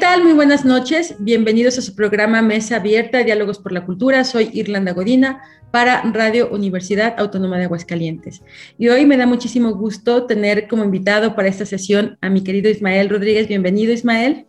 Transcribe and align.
Tal? 0.00 0.22
Muy 0.24 0.32
buenas 0.32 0.64
noches. 0.64 1.14
Bienvenidos 1.18 1.78
a 1.78 1.82
su 1.82 1.94
programa 1.94 2.42
Mesa 2.42 2.76
Abierta, 2.76 3.18
Diálogos 3.22 3.58
por 3.58 3.72
la 3.72 3.84
Cultura. 3.84 4.24
Soy 4.24 4.50
Irlanda 4.52 4.92
Godina 4.92 5.42
para 5.70 6.02
Radio 6.12 6.48
Universidad 6.50 7.14
Autónoma 7.18 7.58
de 7.58 7.64
Aguascalientes. 7.64 8.42
Y 8.78 8.88
hoy 8.88 9.06
me 9.06 9.16
da 9.16 9.26
muchísimo 9.26 9.74
gusto 9.74 10.26
tener 10.26 10.66
como 10.68 10.84
invitado 10.84 11.36
para 11.36 11.48
esta 11.48 11.66
sesión 11.66 12.18
a 12.20 12.30
mi 12.30 12.42
querido 12.42 12.70
Ismael 12.70 13.08
Rodríguez. 13.08 13.46
Bienvenido, 13.46 13.92
Ismael. 13.92 14.46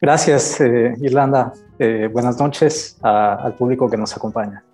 Gracias, 0.00 0.60
eh, 0.60 0.94
Irlanda. 1.00 1.52
Eh, 1.78 2.08
buenas 2.12 2.38
noches 2.38 2.96
a- 3.02 3.34
al 3.34 3.54
público 3.54 3.88
que 3.90 3.96
nos 3.96 4.16
acompaña. 4.16 4.64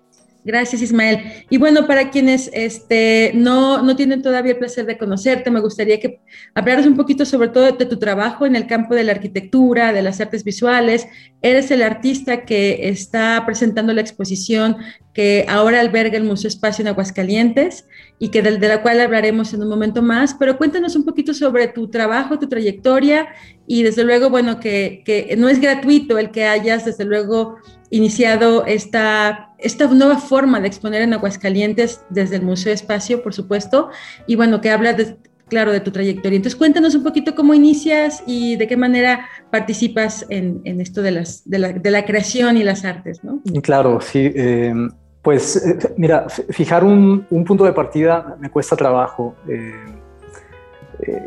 Gracias, 0.47 0.81
Ismael. 0.81 1.43
Y 1.49 1.57
bueno, 1.57 1.85
para 1.87 2.09
quienes 2.09 2.49
este, 2.53 3.33
no, 3.35 3.83
no 3.83 3.97
tienen 3.97 4.21
todavía 4.21 4.53
el 4.53 4.57
placer 4.57 4.85
de 4.85 4.97
conocerte, 4.97 5.51
me 5.51 5.59
gustaría 5.59 5.99
que 5.99 6.21
hablaras 6.55 6.87
un 6.87 6.95
poquito 6.95 7.25
sobre 7.25 7.49
todo 7.49 7.73
de 7.73 7.85
tu 7.85 7.99
trabajo 7.99 8.45
en 8.45 8.55
el 8.55 8.65
campo 8.65 8.95
de 8.95 9.03
la 9.03 9.11
arquitectura, 9.11 9.91
de 9.91 10.01
las 10.01 10.21
artes 10.21 10.45
visuales. 10.45 11.05
Eres 11.41 11.69
el 11.71 11.83
artista 11.83 12.45
que 12.45 12.87
está 12.87 13.43
presentando 13.45 13.91
la 13.91 13.99
exposición 13.99 14.77
que 15.13 15.45
ahora 15.49 15.81
alberga 15.81 16.15
el 16.15 16.23
Museo 16.23 16.47
Espacio 16.47 16.81
en 16.83 16.87
Aguascalientes 16.87 17.85
y 18.17 18.29
que 18.29 18.41
de, 18.41 18.57
de 18.57 18.67
la 18.69 18.81
cual 18.81 19.01
hablaremos 19.01 19.53
en 19.53 19.63
un 19.63 19.67
momento 19.67 20.01
más. 20.01 20.33
Pero 20.35 20.57
cuéntanos 20.57 20.95
un 20.95 21.03
poquito 21.03 21.33
sobre 21.33 21.67
tu 21.67 21.89
trabajo, 21.89 22.39
tu 22.39 22.47
trayectoria 22.47 23.27
y 23.67 23.83
desde 23.83 24.05
luego, 24.05 24.29
bueno, 24.29 24.61
que, 24.61 25.01
que 25.05 25.35
no 25.37 25.49
es 25.49 25.59
gratuito 25.59 26.17
el 26.17 26.31
que 26.31 26.45
hayas 26.45 26.85
desde 26.85 27.03
luego 27.03 27.57
iniciado 27.89 28.65
esta, 28.65 29.53
esta 29.57 29.87
nueva 29.87 30.17
forma 30.17 30.59
de 30.59 30.67
exponer 30.67 31.01
en 31.01 31.13
Aguascalientes 31.13 32.01
desde 32.09 32.37
el 32.37 32.41
Museo 32.41 32.73
Espacio, 32.73 33.23
por 33.23 33.33
supuesto, 33.33 33.89
y 34.25 34.35
bueno, 34.35 34.61
que 34.61 34.69
habla, 34.69 34.93
de, 34.93 35.17
claro, 35.47 35.71
de 35.71 35.79
tu 35.79 35.91
trayectoria. 35.91 36.35
Entonces, 36.35 36.57
cuéntanos 36.57 36.95
un 36.95 37.03
poquito 37.03 37.35
cómo 37.35 37.53
inicias 37.53 38.23
y 38.25 38.55
de 38.57 38.67
qué 38.67 38.77
manera 38.77 39.27
participas 39.51 40.25
en, 40.29 40.61
en 40.65 40.81
esto 40.81 41.01
de, 41.01 41.11
las, 41.11 41.49
de, 41.49 41.59
la, 41.59 41.73
de, 41.73 41.91
la, 41.91 42.05
creación 42.05 42.57
y 42.57 42.63
las 42.63 42.85
artes, 42.85 43.23
¿no? 43.23 43.41
Claro, 43.61 44.01
sí. 44.01 44.31
Eh, 44.35 44.73
pues, 45.21 45.55
eh, 45.65 45.77
mira, 45.97 46.27
fijar 46.29 46.83
un, 46.83 47.25
un, 47.29 47.43
punto 47.43 47.63
de 47.63 47.73
partida 47.73 48.37
me 48.39 48.49
cuesta 48.49 48.75
trabajo. 48.75 49.35
Eh, 49.47 49.73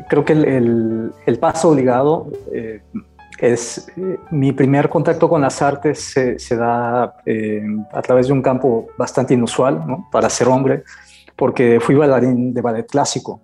creo 0.09 0.25
que 0.25 0.33
el, 0.33 0.45
el, 0.45 1.13
el, 1.27 1.39
paso 1.39 1.69
obligado 1.69 2.27
es 3.41 3.89
eh, 3.97 4.19
mi 4.31 4.53
primer 4.53 4.89
contacto 4.89 5.29
con 5.29 5.41
las 5.41 5.63
artes 5.63 6.15
se, 6.37 6.57
da 6.57 7.17
eh, 7.25 7.63
a 7.93 8.03
través 8.03 8.27
de 8.27 8.35
un 8.35 8.43
campo 8.43 8.89
bastante 8.99 9.35
inusual 9.35 9.83
para 10.13 10.29
ser 10.29 10.49
hombre, 10.49 10.85
porque 11.37 11.81
fui 11.81 11.95
bailarín 11.95 12.53
de 12.53 12.61
ballet 12.61 12.87
clásico. 12.87 13.41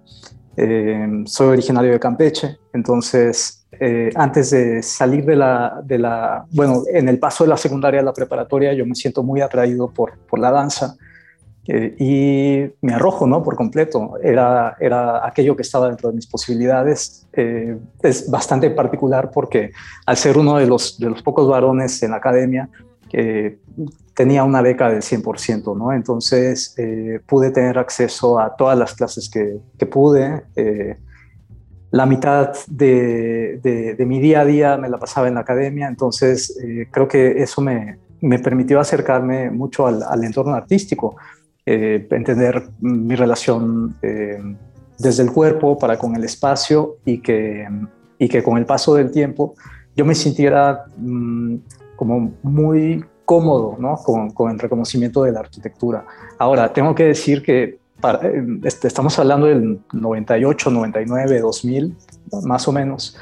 Eh, 0.56 1.22
soy 1.24 1.48
originario 1.48 1.92
de 1.92 2.00
Campeche, 2.00 2.58
entonces 2.72 3.62
antes 4.14 4.50
de 4.52 4.82
salir 4.82 5.26
de 5.26 5.36
la, 5.36 5.82
de 5.84 5.98
la, 5.98 6.46
bueno, 6.50 6.82
en 6.90 7.10
el 7.10 7.18
paso 7.18 7.44
de 7.44 7.50
la 7.50 7.58
secundaria 7.58 8.00
a 8.00 8.02
la 8.02 8.14
preparatoria, 8.14 8.72
yo 8.72 8.86
me 8.86 8.94
siento 8.94 9.22
muy 9.22 9.42
atraído 9.42 9.90
por, 9.90 10.18
por 10.20 10.38
la 10.38 10.50
danza. 10.50 10.96
Eh, 11.68 11.96
y 11.98 12.86
me 12.86 12.94
arrojo, 12.94 13.26
¿no? 13.26 13.42
Por 13.42 13.56
completo. 13.56 14.14
Era, 14.22 14.76
era 14.78 15.26
aquello 15.26 15.56
que 15.56 15.62
estaba 15.62 15.88
dentro 15.88 16.10
de 16.10 16.16
mis 16.16 16.26
posibilidades. 16.26 17.26
Eh, 17.32 17.76
es 18.02 18.30
bastante 18.30 18.70
particular 18.70 19.30
porque 19.30 19.72
al 20.06 20.16
ser 20.16 20.38
uno 20.38 20.56
de 20.56 20.66
los, 20.66 20.98
de 20.98 21.10
los 21.10 21.22
pocos 21.22 21.48
varones 21.48 22.02
en 22.02 22.12
la 22.12 22.18
academia, 22.18 22.68
eh, 23.12 23.58
tenía 24.14 24.44
una 24.44 24.62
beca 24.62 24.90
del 24.90 25.02
100%, 25.02 25.76
¿no? 25.76 25.92
Entonces 25.92 26.74
eh, 26.78 27.20
pude 27.26 27.50
tener 27.50 27.78
acceso 27.78 28.38
a 28.38 28.54
todas 28.56 28.78
las 28.78 28.94
clases 28.94 29.28
que, 29.28 29.58
que 29.78 29.86
pude. 29.86 30.44
la 31.90 32.04
mitad 32.04 32.52
de, 32.68 33.60
de, 33.62 33.94
de, 33.94 34.06
mi 34.06 34.20
día 34.20 34.40
a 34.40 34.44
día 34.44 34.76
me 34.76 34.88
la 34.88 34.98
pasaba 34.98 35.28
en 35.28 35.34
la 35.34 35.40
academia, 35.40 35.86
entonces 35.86 36.58
creo 36.90 37.06
que 37.08 37.42
eso 37.42 37.62
me, 37.62 37.98
me 38.20 38.38
permitió 38.38 38.80
acercarme 38.80 39.50
mucho 39.50 39.86
al, 39.86 40.02
al 40.02 40.24
entorno 40.24 40.54
artístico. 40.54 41.16
Eh, 41.68 42.06
entender 42.12 42.68
mi 42.78 43.16
relación 43.16 43.96
eh, 44.00 44.38
desde 45.00 45.24
el 45.24 45.32
cuerpo 45.32 45.76
para 45.76 45.98
con 45.98 46.14
el 46.14 46.22
espacio 46.22 46.98
y 47.04 47.18
que, 47.18 47.66
y 48.20 48.28
que 48.28 48.40
con 48.40 48.56
el 48.56 48.64
paso 48.64 48.94
del 48.94 49.10
tiempo 49.10 49.54
yo 49.96 50.04
me 50.04 50.14
sintiera 50.14 50.84
mmm, 50.96 51.56
como 51.96 52.34
muy 52.44 53.04
cómodo 53.24 53.76
¿no? 53.80 53.96
con, 53.96 54.30
con, 54.30 54.52
el 54.52 54.60
reconocimiento 54.60 55.24
de 55.24 55.32
la 55.32 55.40
arquitectura. 55.40 56.04
Ahora, 56.38 56.72
tengo 56.72 56.94
que 56.94 57.06
decir 57.06 57.42
que 57.42 57.80
para, 58.00 58.20
este, 58.62 58.86
estamos 58.86 59.18
hablando 59.18 59.46
del 59.46 59.80
98, 59.92 60.70
99, 60.70 61.40
2000, 61.40 61.96
más 62.44 62.68
o 62.68 62.72
menos. 62.72 63.18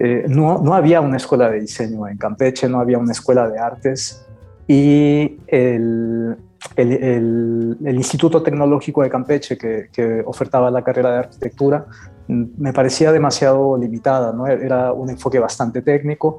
Eh, 0.00 0.24
no, 0.28 0.58
no 0.58 0.74
había 0.74 1.00
una 1.00 1.18
escuela 1.18 1.48
de 1.50 1.60
diseño 1.60 2.08
en 2.08 2.16
Campeche, 2.16 2.68
no 2.68 2.80
había 2.80 2.98
una 2.98 3.12
escuela 3.12 3.48
de 3.48 3.60
artes 3.60 4.26
y 4.66 5.38
el, 5.46 6.36
el, 6.74 6.92
el, 6.92 7.76
el, 7.84 7.96
Instituto 7.96 8.42
Tecnológico 8.42 9.02
de 9.02 9.10
Campeche, 9.10 9.56
que, 9.56 9.88
que, 9.92 10.22
ofertaba 10.26 10.70
la 10.70 10.82
carrera 10.82 11.12
de 11.12 11.18
arquitectura, 11.18 11.86
me 12.28 12.72
parecía 12.72 13.12
demasiado 13.12 13.76
limitada, 13.78 14.32
¿no? 14.32 14.46
era 14.46 14.92
un 14.92 15.10
enfoque 15.10 15.38
bastante 15.38 15.82
técnico 15.82 16.38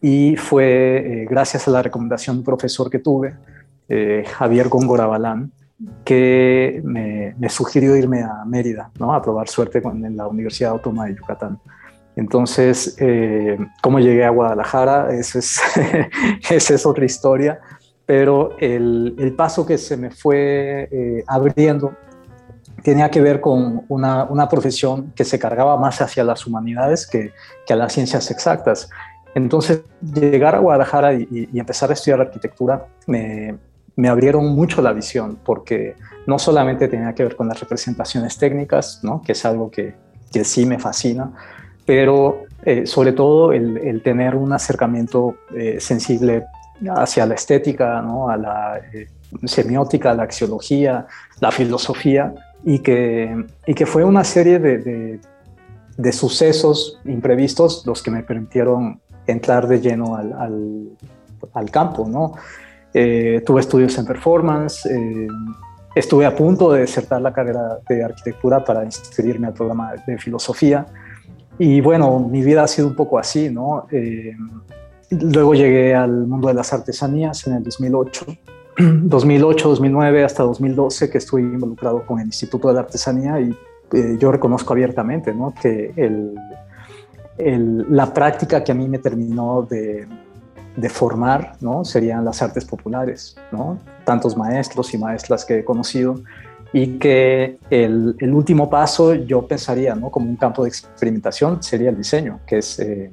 y 0.00 0.36
fue 0.36 1.22
eh, 1.22 1.26
gracias 1.28 1.68
a 1.68 1.70
la 1.70 1.82
recomendación 1.82 2.36
de 2.36 2.40
un 2.40 2.44
profesor 2.44 2.90
que 2.90 2.98
tuve, 2.98 3.34
eh, 3.88 4.24
Javier 4.26 4.68
Góngora 4.68 5.06
Balán, 5.06 5.52
que 6.04 6.80
me, 6.84 7.34
me, 7.38 7.48
sugirió 7.48 7.96
irme 7.96 8.22
a 8.22 8.44
Mérida, 8.44 8.90
¿no? 8.98 9.14
a 9.14 9.22
probar 9.22 9.48
suerte 9.48 9.80
con, 9.80 10.04
en 10.04 10.16
la 10.16 10.26
Universidad 10.26 10.72
Autónoma 10.72 11.06
de 11.06 11.14
Yucatán. 11.14 11.58
Entonces, 12.16 12.96
eh, 12.98 13.56
¿cómo 13.80 14.00
llegué 14.00 14.24
a 14.24 14.30
Guadalajara? 14.30 15.14
Esa 15.14 15.38
es, 15.38 15.60
esa 16.50 16.74
es 16.74 16.84
otra 16.84 17.04
historia 17.04 17.60
pero 18.08 18.56
el, 18.58 19.16
el, 19.18 19.34
paso 19.34 19.66
que 19.66 19.76
se 19.76 19.94
me 19.98 20.10
fue 20.10 20.88
eh, 20.90 21.24
abriendo 21.26 21.92
tenía 22.82 23.10
que 23.10 23.20
ver 23.20 23.42
con 23.42 23.84
una, 23.88 24.24
una, 24.24 24.48
profesión 24.48 25.12
que 25.14 25.26
se 25.26 25.38
cargaba 25.38 25.76
más 25.76 26.00
hacia 26.00 26.24
las 26.24 26.46
humanidades 26.46 27.06
que, 27.06 27.34
que, 27.66 27.72
a 27.74 27.76
las 27.76 27.92
ciencias 27.92 28.30
exactas. 28.30 28.88
Entonces, 29.34 29.82
llegar 30.00 30.54
a 30.54 30.60
Guadalajara 30.60 31.12
y, 31.12 31.50
y 31.52 31.60
empezar 31.60 31.90
a 31.90 31.92
estudiar 31.92 32.22
arquitectura 32.22 32.86
me, 33.06 33.58
me, 33.94 34.08
abrieron 34.08 34.54
mucho 34.54 34.80
la 34.80 34.94
visión, 34.94 35.38
porque 35.44 35.94
no 36.26 36.38
solamente 36.38 36.88
tenía 36.88 37.14
que 37.14 37.24
ver 37.24 37.36
con 37.36 37.46
las 37.46 37.60
representaciones 37.60 38.38
técnicas, 38.38 39.00
¿no? 39.02 39.20
que 39.20 39.32
es 39.32 39.44
algo 39.44 39.70
que, 39.70 39.96
que 40.32 40.44
sí 40.44 40.64
me 40.64 40.78
fascina, 40.78 41.30
pero 41.84 42.44
eh, 42.62 42.86
sobre 42.86 43.12
todo 43.12 43.52
el, 43.52 43.76
el, 43.76 44.02
tener 44.02 44.34
un 44.34 44.54
acercamiento 44.54 45.34
eh, 45.54 45.76
sensible 45.78 46.46
hacia 46.96 47.26
la 47.26 47.34
estética, 47.34 48.00
¿no? 48.02 48.28
a 48.28 48.36
la 48.36 48.80
eh, 48.92 49.08
semiótica, 49.44 50.14
la 50.14 50.24
axiología, 50.24 51.06
la 51.40 51.50
filosofía, 51.50 52.34
y 52.64 52.80
que, 52.80 53.46
y 53.66 53.74
que 53.74 53.86
fue 53.86 54.04
una 54.04 54.24
serie 54.24 54.58
de, 54.58 55.20
de, 55.96 56.12
sucesos 56.12 57.00
imprevistos 57.04 57.84
los 57.86 58.02
que 58.02 58.10
me 58.10 58.22
permitieron 58.22 59.00
entrar 59.26 59.68
de 59.68 59.80
lleno 59.80 60.16
al, 60.16 60.32
al, 60.32 60.88
al 61.52 61.70
campo. 61.70 62.08
¿no? 62.08 62.34
Eh, 62.92 63.42
tuve 63.46 63.60
estudios 63.60 63.96
en 63.98 64.06
performance, 64.06 64.86
eh, 64.86 65.28
estuve 65.94 66.26
a 66.26 66.34
punto 66.34 66.72
de 66.72 66.80
desertar 66.80 67.22
la 67.22 67.32
carrera 67.32 67.78
de 67.88 68.02
arquitectura 68.04 68.64
para 68.64 68.84
inscribirme 68.84 69.46
al 69.46 69.54
programa 69.54 69.94
de 70.06 70.18
filosofía, 70.18 70.86
y 71.60 71.80
bueno, 71.80 72.20
mi 72.20 72.42
vida 72.42 72.62
ha 72.62 72.68
sido 72.68 72.86
un 72.86 72.94
poco 72.94 73.18
así, 73.18 73.50
¿no? 73.50 73.86
Luego 75.10 75.54
llegué 75.54 75.94
al 75.94 76.26
mundo 76.26 76.48
de 76.48 76.54
las 76.54 76.72
artesanías 76.72 77.46
en 77.46 77.54
el 77.54 77.62
2008, 77.64 78.26
2008, 78.78 79.68
2009 79.70 80.24
hasta 80.24 80.42
2012 80.42 81.10
que 81.10 81.18
estuve 81.18 81.40
involucrado 81.40 82.04
con 82.04 82.20
el 82.20 82.26
Instituto 82.26 82.68
de 82.68 82.74
la 82.74 82.80
Artesanía 82.80 83.40
y 83.40 83.56
eh, 83.92 84.16
yo 84.18 84.30
reconozco 84.30 84.74
abiertamente 84.74 85.32
¿no? 85.32 85.54
que 85.60 85.94
el, 85.96 86.34
el, 87.38 87.86
la 87.88 88.12
práctica 88.12 88.62
que 88.62 88.72
a 88.72 88.74
mí 88.74 88.86
me 88.86 88.98
terminó 88.98 89.62
de, 89.62 90.06
de, 90.76 90.88
formar 90.90 91.54
¿no? 91.60 91.86
serían 91.86 92.24
las 92.24 92.42
artes 92.42 92.66
populares, 92.66 93.34
¿no? 93.50 93.78
tantos 94.04 94.36
maestros 94.36 94.92
y 94.92 94.98
maestras 94.98 95.46
que 95.46 95.60
he 95.60 95.64
conocido 95.64 96.20
y 96.74 96.98
que 96.98 97.56
el, 97.70 98.14
el 98.18 98.34
último 98.34 98.68
paso 98.68 99.14
yo 99.14 99.46
pensaría 99.46 99.94
¿no? 99.94 100.10
como 100.10 100.28
un 100.28 100.36
campo 100.36 100.64
de 100.64 100.68
experimentación 100.68 101.62
sería 101.62 101.88
el 101.88 101.96
diseño, 101.96 102.40
que 102.46 102.58
es... 102.58 102.78
Eh, 102.78 103.10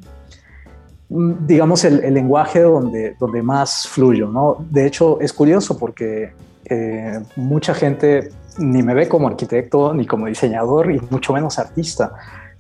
digamos, 1.10 1.84
el, 1.86 2.04
el, 2.04 2.13
lenguaje 2.13 2.62
donde, 2.62 3.16
donde 3.19 3.42
más 3.42 3.88
fluyo, 3.88 4.28
¿no? 4.30 4.57
De 4.69 4.86
hecho, 4.86 5.19
es 5.22 5.34
curioso 5.34 5.78
porque 5.78 6.34
eh, 6.66 7.19
mucha 7.36 7.74
gente 7.74 8.30
ni 8.57 8.81
me 8.81 8.94
ve 8.94 9.07
como 9.07 9.28
arquitecto 9.28 9.94
ni 9.94 10.07
como 10.07 10.25
diseñador 10.28 10.92
y 10.92 11.00
mucho 11.10 11.34
menos 11.34 11.60
artista. 11.60 12.13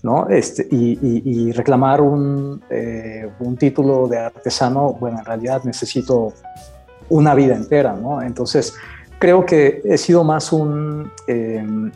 ¿no? 0.03 0.29
Este, 0.29 0.67
y, 0.69 1.51
reclamar 1.53 1.99
un, 1.99 2.61
eh, 2.69 3.27
un, 3.39 3.57
título 3.57 4.07
de 4.07 4.19
artesano, 4.19 4.93
bueno, 4.93 5.17
en 5.17 5.25
realidad 5.25 5.63
necesito 5.63 6.31
una 7.09 7.33
vida 7.33 7.55
entera, 7.55 7.93
¿no? 7.93 8.21
Entonces, 8.21 8.75
creo 9.17 9.47
que 9.47 9.81
he 9.83 9.97
sido 9.97 10.23
más 10.23 10.53
un, 10.53 11.11
em, 11.25 11.91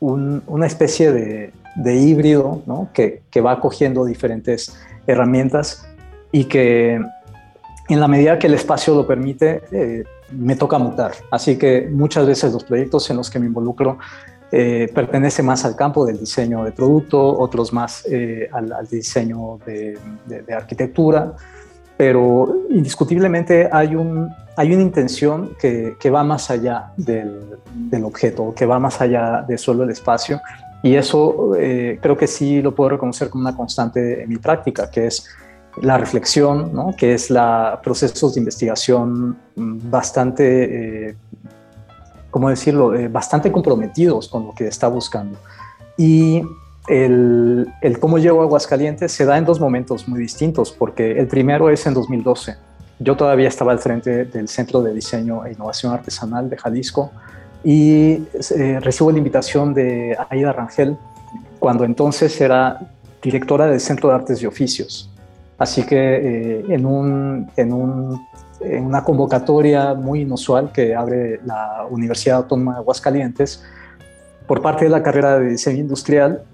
una 0.00 0.66
especie 0.68 1.10
de, 1.10 1.52
de 1.74 1.96
híbrido, 1.96 2.62
¿no? 2.66 2.90
Que, 2.92 3.22
que, 3.28 3.40
va 3.40 3.58
cogiendo 3.60 4.04
diferentes 4.04 4.78
herramientas 5.08 5.84
y 6.30 6.44
que 6.44 7.00
en 7.88 8.00
la 8.00 8.06
medida 8.06 8.38
que 8.38 8.46
el 8.46 8.54
espacio 8.54 8.94
lo 8.94 9.06
permite, 9.06 9.62
eh, 9.72 10.04
me 10.30 10.54
toca 10.56 10.78
mutar. 10.78 11.12
Así 11.30 11.56
que 11.56 11.88
muchas 11.90 12.26
veces 12.26 12.52
los 12.52 12.62
proyectos 12.62 13.08
en 13.10 13.16
los 13.16 13.30
que 13.30 13.40
me 13.40 13.46
involucro 13.46 13.98
eh, 14.52 14.90
pertenece 14.94 15.42
más 15.42 15.64
al 15.64 15.74
campo 15.74 16.04
del 16.06 16.20
diseño 16.20 16.64
de 16.64 16.72
producto, 16.72 17.38
otros 17.38 17.72
más 17.72 18.06
eh, 18.10 18.48
al, 18.52 18.86
diseño 18.88 19.58
de, 19.66 19.98
arquitectura, 20.54 21.32
pero 21.96 22.64
indiscutiblemente 22.70 23.68
hay, 23.72 23.96
un, 23.96 24.28
hay 24.56 24.72
una 24.72 24.82
intención 24.82 25.50
que, 25.58 25.96
que 25.98 26.10
va 26.10 26.24
más 26.24 26.50
allá 26.50 26.92
del, 26.96 27.40
del, 27.74 28.04
objeto, 28.04 28.54
que 28.54 28.66
va 28.66 28.78
más 28.78 29.00
allá 29.00 29.44
de 29.46 29.58
solo 29.58 29.84
el 29.84 29.90
espacio, 29.90 30.40
y 30.82 30.94
eso 30.94 31.54
eh, 31.56 31.98
creo 32.00 32.16
que 32.16 32.26
sí 32.26 32.62
lo 32.62 32.74
puedo 32.74 32.90
reconocer 32.90 33.28
como 33.28 33.42
una 33.42 33.56
constante 33.56 34.22
en 34.22 34.28
mi 34.28 34.36
práctica, 34.36 34.90
que 34.90 35.06
es 35.06 35.26
la 35.82 35.96
reflexión, 35.98 36.94
que 36.96 37.14
es 37.14 37.30
la 37.30 37.80
procesos 37.82 38.34
de 38.34 38.40
investigación 38.40 39.36
bastante 39.54 41.16
¿cómo 42.30 42.50
decirlo?, 42.50 42.94
eh, 42.94 43.08
bastante 43.08 43.50
comprometidos 43.50 44.28
con 44.28 44.46
lo 44.46 44.54
que 44.54 44.66
está 44.66 44.88
buscando. 44.88 45.38
Y 45.96 46.42
el, 46.86 47.66
el, 47.82 47.98
cómo 47.98 48.18
llego 48.18 48.40
a 48.40 48.44
Aguascalientes 48.44 49.12
se 49.12 49.24
da 49.24 49.36
en 49.38 49.44
dos 49.44 49.60
momentos 49.60 50.08
muy 50.08 50.20
distintos, 50.20 50.72
porque 50.72 51.18
el 51.18 51.26
primero 51.26 51.70
es 51.70 51.86
en 51.86 51.94
2012. 51.94 52.56
Yo 53.00 53.16
todavía 53.16 53.48
estaba 53.48 53.72
al 53.72 53.78
frente 53.78 54.24
del 54.24 54.48
Centro 54.48 54.82
de 54.82 54.92
Diseño 54.92 55.44
e 55.44 55.52
Innovación 55.52 55.92
Artesanal 55.92 56.50
de 56.50 56.56
Jalisco 56.56 57.12
y 57.68 58.26
eh, 58.56 58.80
recibo 58.80 59.12
la 59.12 59.18
invitación 59.18 59.74
de 59.74 60.16
Aida 60.30 60.54
Rangel, 60.54 60.96
cuando 61.58 61.84
entonces 61.84 62.40
era 62.40 62.78
directora 63.22 63.66
del 63.66 63.78
Centro 63.78 64.08
de 64.08 64.14
Artes 64.14 64.40
y 64.40 64.46
Oficios. 64.46 65.10
Así 65.58 65.82
que 65.82 65.98
eh, 65.98 66.64
en, 66.70 66.86
un, 66.86 67.50
en 67.58 67.74
un 67.74 68.26
en 68.60 68.86
una 68.86 69.04
convocatoria 69.04 69.92
muy 69.92 70.22
inusual 70.22 70.72
que 70.72 70.94
abre 70.94 71.40
la 71.44 71.86
Universidad 71.90 72.38
Autónoma 72.38 72.72
de 72.72 72.78
Aguascalientes 72.78 73.62
por 74.46 74.62
parte 74.62 74.84
de 74.86 74.90
la 74.90 75.02
carrera 75.02 75.38
de 75.38 75.50
diseño 75.50 75.80
industrial. 75.80 76.44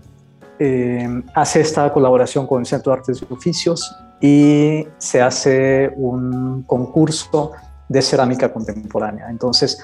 Eh, 0.59 1.23
hace 1.33 1.61
esta 1.61 1.93
colaboración 1.93 2.45
con 2.49 2.59
el 2.59 2.67
Centro 2.67 2.91
de 2.91 2.99
Artes 2.99 3.23
y 3.23 3.33
Oficios 3.33 3.97
y 4.21 4.89
se 4.99 5.23
hace 5.23 5.93
un 5.95 6.65
concurso 6.67 7.53
de 7.89 8.03
cerámica 8.03 8.53
contemporánea. 8.53 9.31
Entonces, 9.31 9.79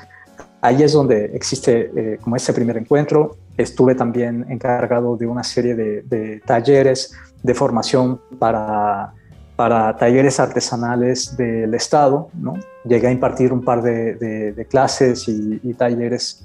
ahí 0.61 0.83
es 0.83 0.93
donde 0.93 1.27
existe 1.35 1.91
eh, 1.97 2.19
como 2.21 2.37
ese 2.37 2.53
primer 2.53 2.77
encuentro. 2.77 3.37
Estuve 3.57 3.95
también 3.95 4.47
encargado 4.49 5.17
de 5.17 5.27
una 5.27 5.43
serie 5.43 5.75
de, 5.75 6.03
de 6.03 6.41
talleres 6.47 7.13
de 7.43 7.55
formación 7.55 8.21
para 8.39 9.15
para 9.61 9.95
talleres 9.95 10.41
artesanales 10.41 11.37
del 11.37 11.75
Estado. 11.75 12.31
¿no? 12.33 12.55
Llegué 12.83 13.09
a 13.09 13.11
impartir 13.11 13.53
un 13.53 13.63
par 13.63 13.83
de, 13.83 14.67
clases 14.71 15.29
y, 15.29 15.75
talleres 15.75 16.43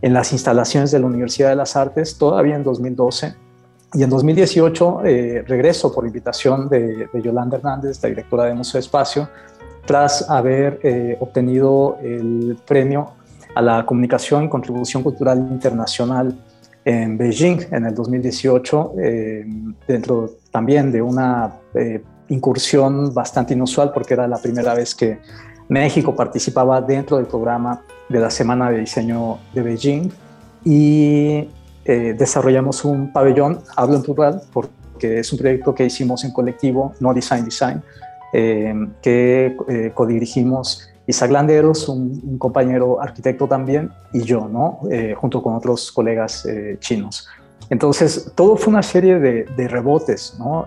en 0.00 0.14
las 0.14 0.32
instalaciones 0.32 0.92
de 0.92 1.00
la 1.00 1.06
Universidad 1.06 1.48
de 1.48 1.56
las 1.56 1.74
Artes, 1.74 2.16
todavía 2.16 2.54
en 2.54 2.62
2012. 2.62 3.34
Y 3.94 4.04
en 4.04 4.10
2018 4.10 5.00
eh, 5.04 5.44
regreso 5.44 5.92
por 5.92 6.06
invitación 6.06 6.68
de, 6.68 7.08
Yolanda 7.20 7.56
Hernández, 7.56 8.00
la 8.00 8.10
directora 8.10 8.44
de 8.44 8.54
Museo 8.54 8.78
Espacio, 8.78 9.28
tras 9.84 10.30
haber 10.30 10.78
eh, 10.84 11.16
obtenido 11.18 11.98
el 12.00 12.56
premio 12.64 13.10
a 13.54 13.62
la 13.62 13.86
comunicación 13.86 14.44
y 14.44 14.48
contribución 14.48 15.02
cultural 15.02 15.38
internacional 15.38 16.36
en 16.84 17.16
Beijing 17.16 17.60
en 17.70 17.86
el 17.86 17.94
2018, 17.94 18.92
eh, 18.98 19.46
dentro 19.86 20.30
también 20.50 20.90
de 20.90 21.00
una 21.00 21.52
incursión 22.28 23.12
bastante 23.12 23.54
inusual 23.54 23.92
porque 23.92 24.14
era 24.14 24.26
la 24.26 24.38
primera 24.38 24.74
vez 24.74 24.94
que 24.94 25.18
México 25.68 26.14
participaba 26.14 26.80
dentro 26.80 27.16
del 27.16 27.26
programa 27.26 27.82
de 28.08 28.20
la 28.20 28.30
Semana 28.30 28.70
de 28.70 28.80
Diseño 28.80 29.38
de 29.54 29.62
Beijing. 29.62 30.10
Y 30.64 31.48
eh, 31.84 32.14
desarrollamos 32.16 32.84
un 32.84 33.12
pabellón, 33.12 33.60
hablo 33.76 33.96
en 33.96 34.02
plural 34.02 34.42
porque 34.52 35.18
es 35.18 35.32
un 35.32 35.38
proyecto 35.38 35.74
que 35.74 35.86
hicimos 35.86 36.24
en 36.24 36.32
colectivo, 36.32 36.94
No 37.00 37.12
Design 37.12 37.44
Design, 37.44 37.82
eh, 38.32 38.74
que 39.02 39.56
eh, 39.68 39.90
codirigimos 39.94 40.88
Isaac 41.06 41.30
Landeros, 41.30 41.88
un, 41.88 42.38
compañero 42.38 43.00
arquitecto 43.00 43.46
también, 43.46 43.90
y 44.12 44.22
yo, 44.22 44.48
¿no? 44.48 44.80
junto 45.16 45.42
con 45.42 45.54
otros 45.54 45.90
colegas 45.90 46.46
chinos. 46.78 47.28
Entonces, 47.70 48.32
todo 48.34 48.56
fue 48.56 48.72
una 48.72 48.82
serie 48.82 49.18
de, 49.18 49.68
rebotes, 49.68 50.36
¿no? 50.38 50.66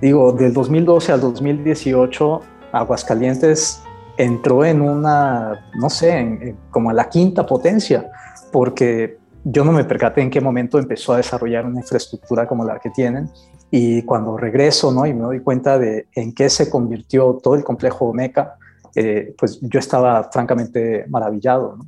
digo, 0.00 0.32
del 0.32 0.52
2012 0.52 1.12
al 1.12 1.20
2018, 1.20 2.40
Aguascalientes 2.72 3.82
entró 4.16 4.64
en 4.64 4.80
una, 4.80 5.70
no 5.74 5.90
sé, 5.90 6.56
como 6.70 6.90
a 6.90 6.92
la 6.92 7.08
quinta 7.08 7.46
potencia, 7.46 8.10
porque 8.52 9.18
yo 9.44 9.64
no 9.64 9.72
me 9.72 9.84
percaté 9.84 10.22
en 10.22 10.30
qué 10.30 10.40
momento 10.40 10.78
empezó 10.78 11.12
a 11.12 11.18
desarrollar 11.18 11.66
una 11.66 11.80
infraestructura 11.80 12.46
como 12.46 12.64
la 12.64 12.78
que 12.78 12.90
tienen. 12.90 13.28
Y 13.70 14.02
cuando 14.02 14.36
regreso, 14.36 14.92
¿no? 14.92 15.04
Y 15.06 15.12
me 15.12 15.22
doy 15.22 15.40
cuenta 15.40 15.78
de 15.78 16.06
en 16.14 16.32
qué 16.34 16.48
se 16.48 16.70
convirtió 16.70 17.40
todo 17.42 17.54
el 17.54 17.64
complejo 17.64 18.12
Meca, 18.14 18.56
eh, 18.94 19.34
pues 19.38 19.60
yo 19.60 19.78
estaba 19.78 20.30
francamente 20.32 21.06
maravillado, 21.08 21.78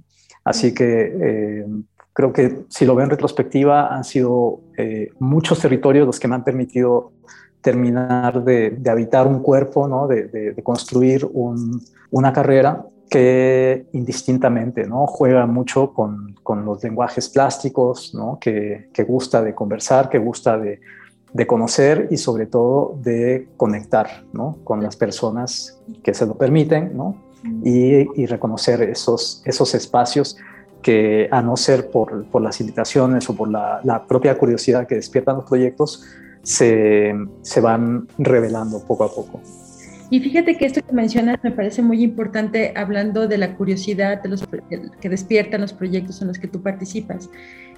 Así 0.46 0.72
que 0.72 1.12
eh, 1.20 1.66
creo 2.12 2.32
que 2.32 2.66
si 2.68 2.86
lo 2.86 2.94
veo 2.94 3.02
en 3.02 3.10
retrospectiva, 3.10 3.92
han 3.92 4.04
sido 4.04 4.60
eh, 4.78 5.10
muchos 5.18 5.58
territorios 5.58 6.06
los 6.06 6.20
que 6.20 6.28
me 6.28 6.36
han 6.36 6.44
permitido 6.44 7.10
terminar 7.60 8.44
de, 8.44 8.80
habitar 8.88 9.26
un 9.26 9.40
cuerpo, 9.40 9.88
¿no? 9.88 10.06
de, 10.06 10.54
construir 10.62 11.28
una 12.12 12.32
carrera 12.32 12.86
que 13.10 13.88
indistintamente 13.92 14.86
¿no? 14.86 15.08
juega 15.08 15.46
mucho 15.46 15.92
con, 15.92 16.36
con 16.44 16.64
los 16.64 16.80
lenguajes 16.84 17.28
plásticos, 17.28 18.14
¿no? 18.14 18.38
que, 18.40 18.88
que, 18.92 19.02
gusta 19.02 19.42
de 19.42 19.52
conversar, 19.52 20.08
que 20.08 20.18
gusta 20.18 20.56
de, 20.58 20.78
de 21.32 21.46
conocer 21.46 22.08
y 22.10 22.16
sobre 22.16 22.46
todo 22.46 22.98
de 23.02 23.48
conectar 23.56 24.24
¿no? 24.32 24.58
con 24.64 24.82
las 24.82 24.96
personas 24.96 25.80
que 26.02 26.14
se 26.14 26.26
lo 26.26 26.36
permiten 26.36 26.96
¿no? 26.96 27.16
y, 27.64 28.06
y, 28.20 28.26
reconocer 28.26 28.82
esos, 28.82 29.42
esos 29.44 29.74
espacios 29.74 30.36
que 30.82 31.28
a 31.30 31.42
no 31.42 31.56
ser 31.56 31.90
por, 31.90 32.26
por 32.26 32.42
las 32.42 32.60
invitaciones 32.60 33.28
o 33.28 33.34
por 33.34 33.50
la, 33.50 33.80
la 33.84 34.06
propia 34.06 34.38
curiosidad 34.38 34.86
que 34.86 34.94
despiertan 34.94 35.36
los 35.36 35.44
proyectos, 35.44 36.04
se, 36.42 37.12
se 37.42 37.60
van 37.60 38.06
revelando 38.18 38.84
poco 38.84 39.04
a 39.04 39.12
poco. 39.12 39.40
Y 40.08 40.20
fíjate 40.20 40.56
que 40.56 40.66
esto 40.66 40.80
que 40.86 40.92
mencionas 40.92 41.38
me 41.42 41.50
parece 41.50 41.82
muy 41.82 42.02
importante 42.02 42.72
hablando 42.76 43.26
de 43.26 43.38
la 43.38 43.56
curiosidad 43.56 44.22
de 44.22 44.28
los, 44.28 44.44
que 45.00 45.08
despiertan 45.08 45.60
los 45.60 45.72
proyectos 45.72 46.22
en 46.22 46.28
los 46.28 46.38
que 46.38 46.46
tú 46.46 46.62
participas. 46.62 47.28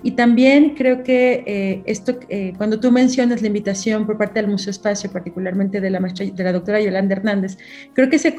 Y 0.02 0.12
también 0.12 0.74
creo 0.74 1.02
que 1.02 1.42
eh, 1.46 1.82
esto, 1.86 2.18
eh, 2.28 2.52
cuando 2.56 2.78
tú 2.78 2.92
mencionas 2.92 3.40
la 3.42 3.48
invitación 3.48 4.06
por 4.06 4.16
parte 4.16 4.40
del 4.40 4.50
Museo 4.50 4.70
Espacio, 4.70 5.10
particularmente 5.10 5.80
de 5.80 5.90
la, 5.90 6.52
doctora 6.52 6.80
Yolanda 6.80 7.16
Hernández, 7.16 7.58
creo 7.94 8.08
que 8.08 8.18
se, 8.18 8.36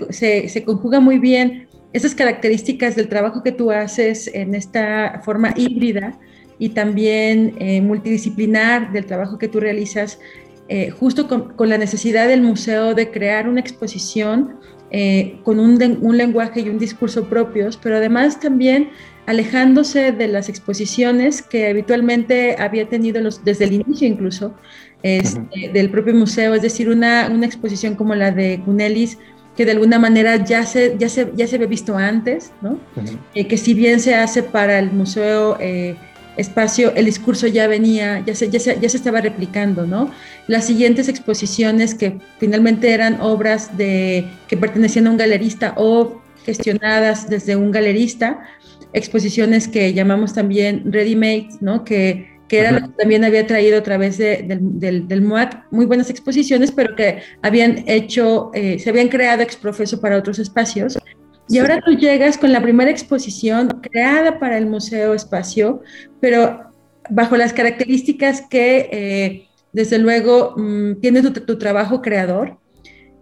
se, 0.49 0.63
conjuga 0.63 0.99
muy 0.99 1.19
bien 1.19 1.67
esas 1.91 2.15
características 2.15 2.95
del 2.95 3.09
trabajo 3.09 3.43
que 3.43 3.51
tú 3.51 3.71
haces 3.71 4.29
en 4.33 4.55
esta 4.55 5.21
forma 5.25 5.53
híbrida 5.55 6.17
y 6.59 6.69
también 6.69 7.55
eh, 7.59 7.81
multidisciplinar 7.81 8.91
del 8.93 9.05
trabajo 9.05 9.37
que 9.37 9.47
tú 9.47 9.59
realizas, 9.59 10.19
justo 10.99 11.27
con, 11.27 11.67
la 11.67 11.79
necesidad 11.79 12.27
del 12.27 12.43
museo 12.43 12.93
de 12.93 13.09
crear 13.09 13.49
una 13.49 13.59
exposición 13.59 14.59
eh, 14.91 15.39
con 15.43 15.59
un, 15.59 15.77
lenguaje 16.17 16.61
y 16.61 16.69
un 16.69 16.79
discurso 16.79 17.25
propios, 17.25 17.77
pero 17.77 17.97
además 17.97 18.39
también 18.39 18.89
alejándose 19.27 20.11
de 20.11 20.27
las 20.27 20.49
exposiciones 20.49 21.43
que 21.43 21.67
habitualmente 21.67 22.55
había 22.57 22.89
tenido 22.89 23.21
los, 23.21 23.43
desde 23.43 23.65
el 23.65 23.73
inicio 23.73 24.07
incluso 24.07 24.55
este, 25.03 25.69
del 25.71 25.91
propio 25.91 26.15
museo, 26.15 26.55
es 26.55 26.63
decir, 26.63 26.89
una, 26.89 27.29
una 27.31 27.45
exposición 27.45 27.93
como 27.93 28.15
la 28.15 28.31
de 28.31 28.61
Cunelis, 28.65 29.19
que 29.55 29.65
de 29.65 29.73
alguna 29.73 29.99
manera 29.99 30.43
ya 30.43 30.65
se, 30.65 30.95
ya 30.97 31.09
se, 31.09 31.31
ya 31.35 31.45
se 31.45 31.57
había 31.57 31.67
visto 31.67 31.95
antes, 31.95 32.51
¿no? 32.61 32.79
que 33.33 33.57
si 33.57 33.73
bien 33.73 33.99
se 33.99 34.15
hace 34.15 34.41
para 34.41 34.79
el 34.79 34.91
museo 34.91 35.57
espacio, 36.39 36.93
el 36.95 37.05
discurso 37.05 37.47
ya 37.47 37.67
venía, 37.67 38.23
ya 38.25 38.33
se, 38.35 38.49
ya 38.49 38.59
se, 38.59 38.79
ya 38.79 38.89
se 38.89 38.97
estaba 38.97 39.21
replicando, 39.21 39.85
¿no? 39.85 40.11
Las 40.47 40.65
siguientes 40.65 41.07
exposiciones 41.07 41.93
que 41.93 42.17
finalmente 42.39 42.91
eran 42.91 43.21
obras 43.21 43.77
de, 43.77 44.27
que 44.47 44.57
pertenecían 44.57 45.07
a 45.07 45.11
un 45.11 45.17
galerista 45.17 45.73
o 45.77 46.21
gestionadas 46.45 47.29
desde 47.29 47.55
un 47.55 47.71
galerista, 47.71 48.39
exposiciones 48.93 49.67
que 49.67 49.93
llamamos 49.93 50.33
también 50.33 50.91
ready 50.91 51.15
made, 51.15 51.49
¿no? 51.61 51.83
Que, 51.83 52.39
que 52.47 52.59
era 52.59 52.71
lo 52.71 52.81
que 52.81 52.93
también 52.97 53.23
había 53.23 53.45
traído 53.45 53.77
a 53.77 53.83
través 53.83 54.17
del, 54.17 54.79
del, 55.07 55.21
MOAC, 55.21 55.71
muy 55.71 55.85
buenas 55.85 56.09
exposiciones, 56.09 56.71
pero 56.71 56.95
que 56.95 57.21
habían 57.43 57.83
hecho, 57.87 58.49
eh, 58.55 58.79
se 58.79 58.89
habían 58.89 59.07
creado 59.07 59.43
exprofeso 59.43 60.01
para 60.01 60.17
otros 60.17 60.39
espacios. 60.39 60.97
Y 61.49 61.57
ahora 61.57 61.81
tú 61.81 61.91
llegas 61.93 62.37
con 62.37 62.53
la 62.53 62.61
primera 62.61 62.91
exposición 62.91 63.69
creada 63.81 64.39
para 64.39 64.57
el 64.57 64.67
Museo 64.67 65.15
Espacio, 65.15 65.81
pero 66.21 66.69
bajo 67.09 67.35
las 67.37 67.53
características 67.53 68.43
que, 68.49 68.89
eh, 68.91 69.47
desde 69.73 69.97
luego, 69.97 70.53
mm, 70.55 71.01
tiene 71.01 71.23
tu, 71.23 71.57
trabajo 71.57 72.01
creador, 72.01 72.57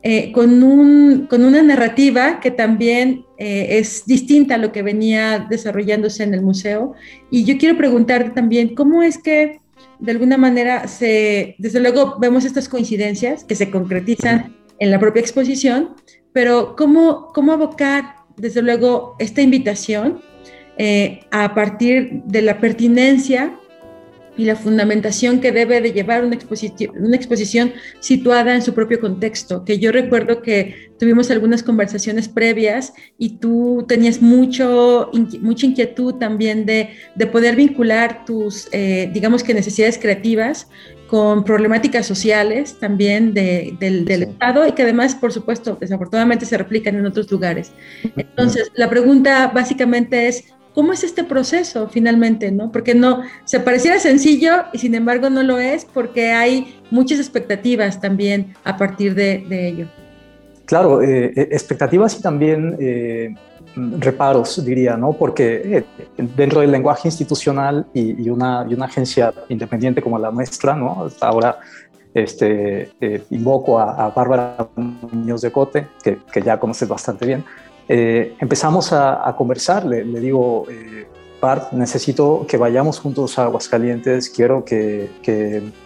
eh, 0.03 0.31
con, 0.33 0.61
un, 0.61 1.27
con, 1.29 1.43
una 1.43 1.61
narrativa 1.61 2.39
que 2.39 2.51
también 2.51 3.25
eh, 3.37 3.79
es 3.79 4.05
distinta 4.05 4.55
a 4.55 4.57
lo 4.57 4.71
que 4.71 4.81
venía 4.81 5.47
desarrollándose 5.49 6.23
en 6.23 6.33
el 6.33 6.41
museo. 6.41 6.93
Y 7.31 7.45
yo 7.45 7.57
quiero 7.57 7.77
preguntarte 7.77 8.31
también, 8.31 8.75
¿cómo 8.75 9.03
es 9.03 9.17
que 9.17 9.59
de 9.99 10.11
alguna 10.11 10.37
manera 10.37 10.87
se, 10.87 11.55
desde 11.57 11.79
luego 11.79 12.17
vemos 12.19 12.45
estas 12.45 12.69
coincidencias 12.69 13.43
que 13.43 13.55
se 13.55 13.71
concretizan 13.71 14.55
en 14.79 14.91
la 14.91 14.99
propia 14.99 15.21
exposición, 15.21 15.95
pero 16.33 16.75
cómo, 16.75 17.29
cómo 17.33 17.53
abocar, 17.53 18.16
desde 18.37 18.61
luego, 18.61 19.15
esta 19.19 19.41
invitación 19.41 20.21
a 21.31 21.55
partir 21.55 22.21
de 22.25 22.43
la 22.43 22.59
pertinencia 22.59 23.59
y 24.37 24.45
la 24.45 24.55
fundamentación 24.55 25.41
que 25.41 25.51
debe 25.51 25.81
de 25.81 25.91
llevar 25.91 26.23
una 26.23 26.35
exposición, 26.35 26.93
una 26.99 27.15
exposición 27.15 27.73
situada 27.99 28.55
en 28.55 28.61
su 28.61 28.73
propio 28.73 28.99
contexto, 28.99 29.65
que 29.65 29.79
yo 29.79 29.91
recuerdo 29.91 30.41
que 30.41 30.91
tuvimos 30.99 31.31
algunas 31.31 31.63
conversaciones 31.63 32.27
previas 32.27 32.93
y 33.17 33.37
tú 33.37 33.85
tenías 33.87 34.21
mucho, 34.21 35.11
mucha 35.41 35.65
inquietud 35.65 36.15
también 36.15 36.65
de, 36.65 36.89
de 37.15 37.27
poder 37.27 37.55
vincular 37.55 38.25
tus, 38.25 38.67
eh, 38.71 39.09
digamos 39.13 39.43
que 39.43 39.53
necesidades 39.53 39.97
creativas 39.97 40.67
con 41.07 41.43
problemáticas 41.45 42.05
sociales 42.05 42.77
también 42.79 43.33
de, 43.33 43.75
del, 43.79 44.05
del 44.05 44.23
Estado 44.23 44.67
y 44.67 44.73
que 44.73 44.83
además, 44.83 45.15
por 45.15 45.31
supuesto, 45.31 45.77
desafortunadamente 45.79 46.45
se 46.45 46.57
replican 46.57 46.95
en 46.95 47.05
otros 47.05 47.31
lugares. 47.31 47.71
Entonces, 48.17 48.71
la 48.75 48.89
pregunta 48.89 49.47
básicamente 49.53 50.27
es, 50.27 50.43
¿Cómo 50.77 50.93
es 50.93 51.03
este 51.03 51.23
proceso 51.23 51.89
finalmente? 51.89 52.51
¿no? 52.51 52.71
Porque 52.71 52.93
no, 52.93 53.23
se 53.45 53.59
pareciera 53.59 53.97
sencillo 53.97 54.51
y 54.71 54.77
sin 54.77 54.93
embargo 54.93 55.27
no 55.27 55.41
lo 55.41 55.57
es 55.57 55.85
porque 55.85 56.33
hay 56.33 56.79
muchas 56.91 57.17
expectativas 57.17 57.99
también 57.99 58.53
a 58.63 58.77
partir 58.77 59.15
de, 59.15 59.43
ello. 59.49 59.87
Claro, 60.65 61.01
eh, 61.01 61.33
eh, 61.35 61.47
expectativas 61.51 62.19
y 62.19 62.21
también 62.21 62.77
eh, 62.79 63.33
reparos, 63.97 64.63
diría, 64.63 64.95
¿no? 64.95 65.13
Porque 65.13 65.83
dentro 66.15 66.61
del 66.61 66.71
lenguaje 66.71 67.07
institucional 67.07 67.87
y, 67.95 68.29
una, 68.29 68.63
y, 68.69 68.75
una, 68.75 68.85
agencia 68.85 69.33
independiente 69.49 69.99
como 69.99 70.19
la 70.19 70.29
nuestra, 70.29 70.75
¿no? 70.75 71.07
ahora 71.21 71.57
este, 72.13 72.91
invoco 73.31 73.79
a, 73.79 74.09
Bárbara 74.09 74.69
Muñoz 74.75 75.41
de 75.41 75.51
Cote, 75.51 75.87
que, 76.03 76.19
que 76.31 76.43
ya 76.43 76.59
conoces 76.59 76.87
bastante 76.87 77.25
bien, 77.25 77.43
eh, 77.87 78.35
empezamos 78.39 78.91
a, 78.91 79.33
conversar, 79.37 79.85
le, 79.85 80.03
digo, 80.03 80.65
eh, 80.69 81.07
Bart, 81.39 81.71
necesito 81.71 82.45
que 82.47 82.57
vayamos 82.57 82.99
juntos 82.99 83.37
a 83.39 83.43
Aguascalientes, 83.43 84.29
quiero 84.29 84.65
que, 84.65 85.09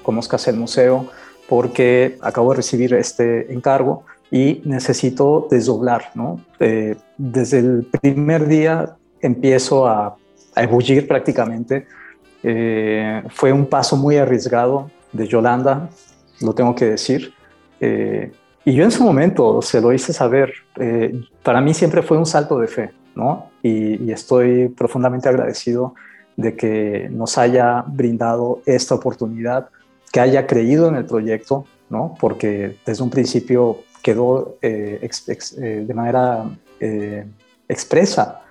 conozcas 0.03 0.47
el 0.47 0.55
museo 0.55 1.07
porque 1.47 2.17
acabo 2.21 2.51
de 2.51 2.57
recibir 2.57 2.93
este 2.93 3.51
encargo 3.53 4.03
y 4.31 4.61
necesito 4.63 5.47
desdoblar, 5.51 6.11
¿no? 6.15 6.39
Eh, 6.59 6.95
desde 7.17 7.59
el 7.59 7.87
primer 8.01 8.47
día 8.47 8.95
empiezo 9.19 9.85
a, 9.85 10.15
a 10.55 10.63
ebullir 10.63 11.07
prácticamente. 11.07 11.87
Eh, 12.43 13.23
fue 13.29 13.51
un 13.51 13.65
paso 13.65 13.97
muy 13.97 14.17
arriesgado 14.17 14.89
de 15.11 15.27
Yolanda, 15.27 15.89
lo 16.39 16.53
tengo 16.53 16.73
que 16.75 16.85
decir. 16.85 17.33
Y 18.63 18.73
yo 18.73 18.83
en 18.83 18.91
su 18.91 19.03
momento 19.03 19.61
se 19.61 19.81
lo 19.81 19.91
hice 19.91 20.13
saber. 20.13 20.53
Eh, 20.77 21.19
para 21.43 21.61
mí 21.61 21.73
siempre 21.73 22.01
fue 22.03 22.17
un 22.17 22.25
salto 22.25 22.59
de 22.59 22.67
fe, 22.67 22.91
¿no? 23.15 23.49
Y, 23.63 24.11
estoy 24.11 24.69
profundamente 24.69 25.29
agradecido 25.29 25.95
de 26.37 26.55
que 26.55 27.09
nos 27.11 27.37
haya 27.37 27.83
brindado 27.87 28.61
esta 28.65 28.95
oportunidad, 28.95 29.69
que 30.11 30.19
haya 30.19 30.45
creído 30.45 30.87
en 30.87 30.95
el 30.95 31.05
proyecto, 31.05 31.65
¿no? 31.89 32.15
Porque 32.19 32.77
desde 32.85 33.03
un 33.03 33.09
principio 33.09 33.79
quedó 34.03 34.57
eh, 34.61 35.07
eh, 35.07 35.85
de 35.87 35.93
manera 35.93 36.45
expresa. 37.67 38.41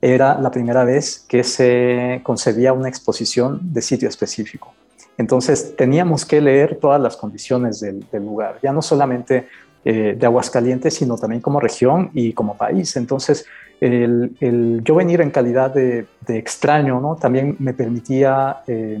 Era 0.00 0.38
la 0.38 0.50
primera 0.50 0.84
vez 0.84 1.24
que 1.28 1.42
se 1.42 2.20
concebía 2.22 2.72
una 2.72 2.88
exposición 2.88 3.60
de 3.72 3.82
sitio 3.82 4.08
específico. 4.08 4.74
Entonces 5.18 5.74
teníamos 5.76 6.24
que 6.24 6.40
leer 6.40 6.76
todas 6.76 7.00
las 7.00 7.16
condiciones 7.16 7.80
del, 7.80 8.04
lugar, 8.12 8.58
ya 8.62 8.72
no 8.72 8.82
solamente 8.82 9.48
eh, 9.84 10.14
de 10.18 10.26
Aguascalientes, 10.26 10.94
sino 10.94 11.16
también 11.16 11.40
como 11.40 11.60
región 11.60 12.10
y 12.12 12.32
como 12.32 12.56
país. 12.56 12.96
Entonces, 12.96 13.46
el, 13.80 14.82
yo 14.84 14.94
venir 14.94 15.20
en 15.20 15.30
calidad 15.30 15.72
de, 15.72 16.06
extraño, 16.28 17.00
¿no? 17.00 17.16
También 17.16 17.56
me 17.58 17.72
permitía 17.72 18.58
eh, 18.66 18.98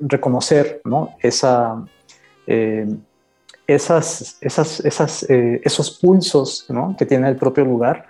reconocer, 0.00 0.80
¿no? 0.84 1.16
Esa, 1.20 1.84
eh, 2.46 2.88
esas, 3.66 4.38
esos 4.40 5.98
pulsos. 6.00 6.66
Que 6.98 7.06
tiene 7.06 7.28
el 7.28 7.36
propio 7.36 7.64
lugar 7.64 8.06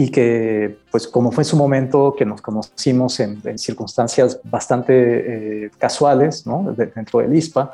y 0.00 0.12
que, 0.12 0.78
pues 0.92 1.08
como 1.08 1.32
fue 1.32 1.40
en 1.40 1.46
su 1.46 1.56
momento 1.56 2.14
que 2.16 2.24
nos 2.24 2.40
conocimos 2.40 3.18
en, 3.18 3.58
circunstancias 3.58 4.38
bastante 4.44 4.94
eh, 4.94 5.70
casuales, 5.76 6.46
¿no? 6.46 6.72
dentro 6.72 7.18
del 7.18 7.34
ISPA, 7.34 7.72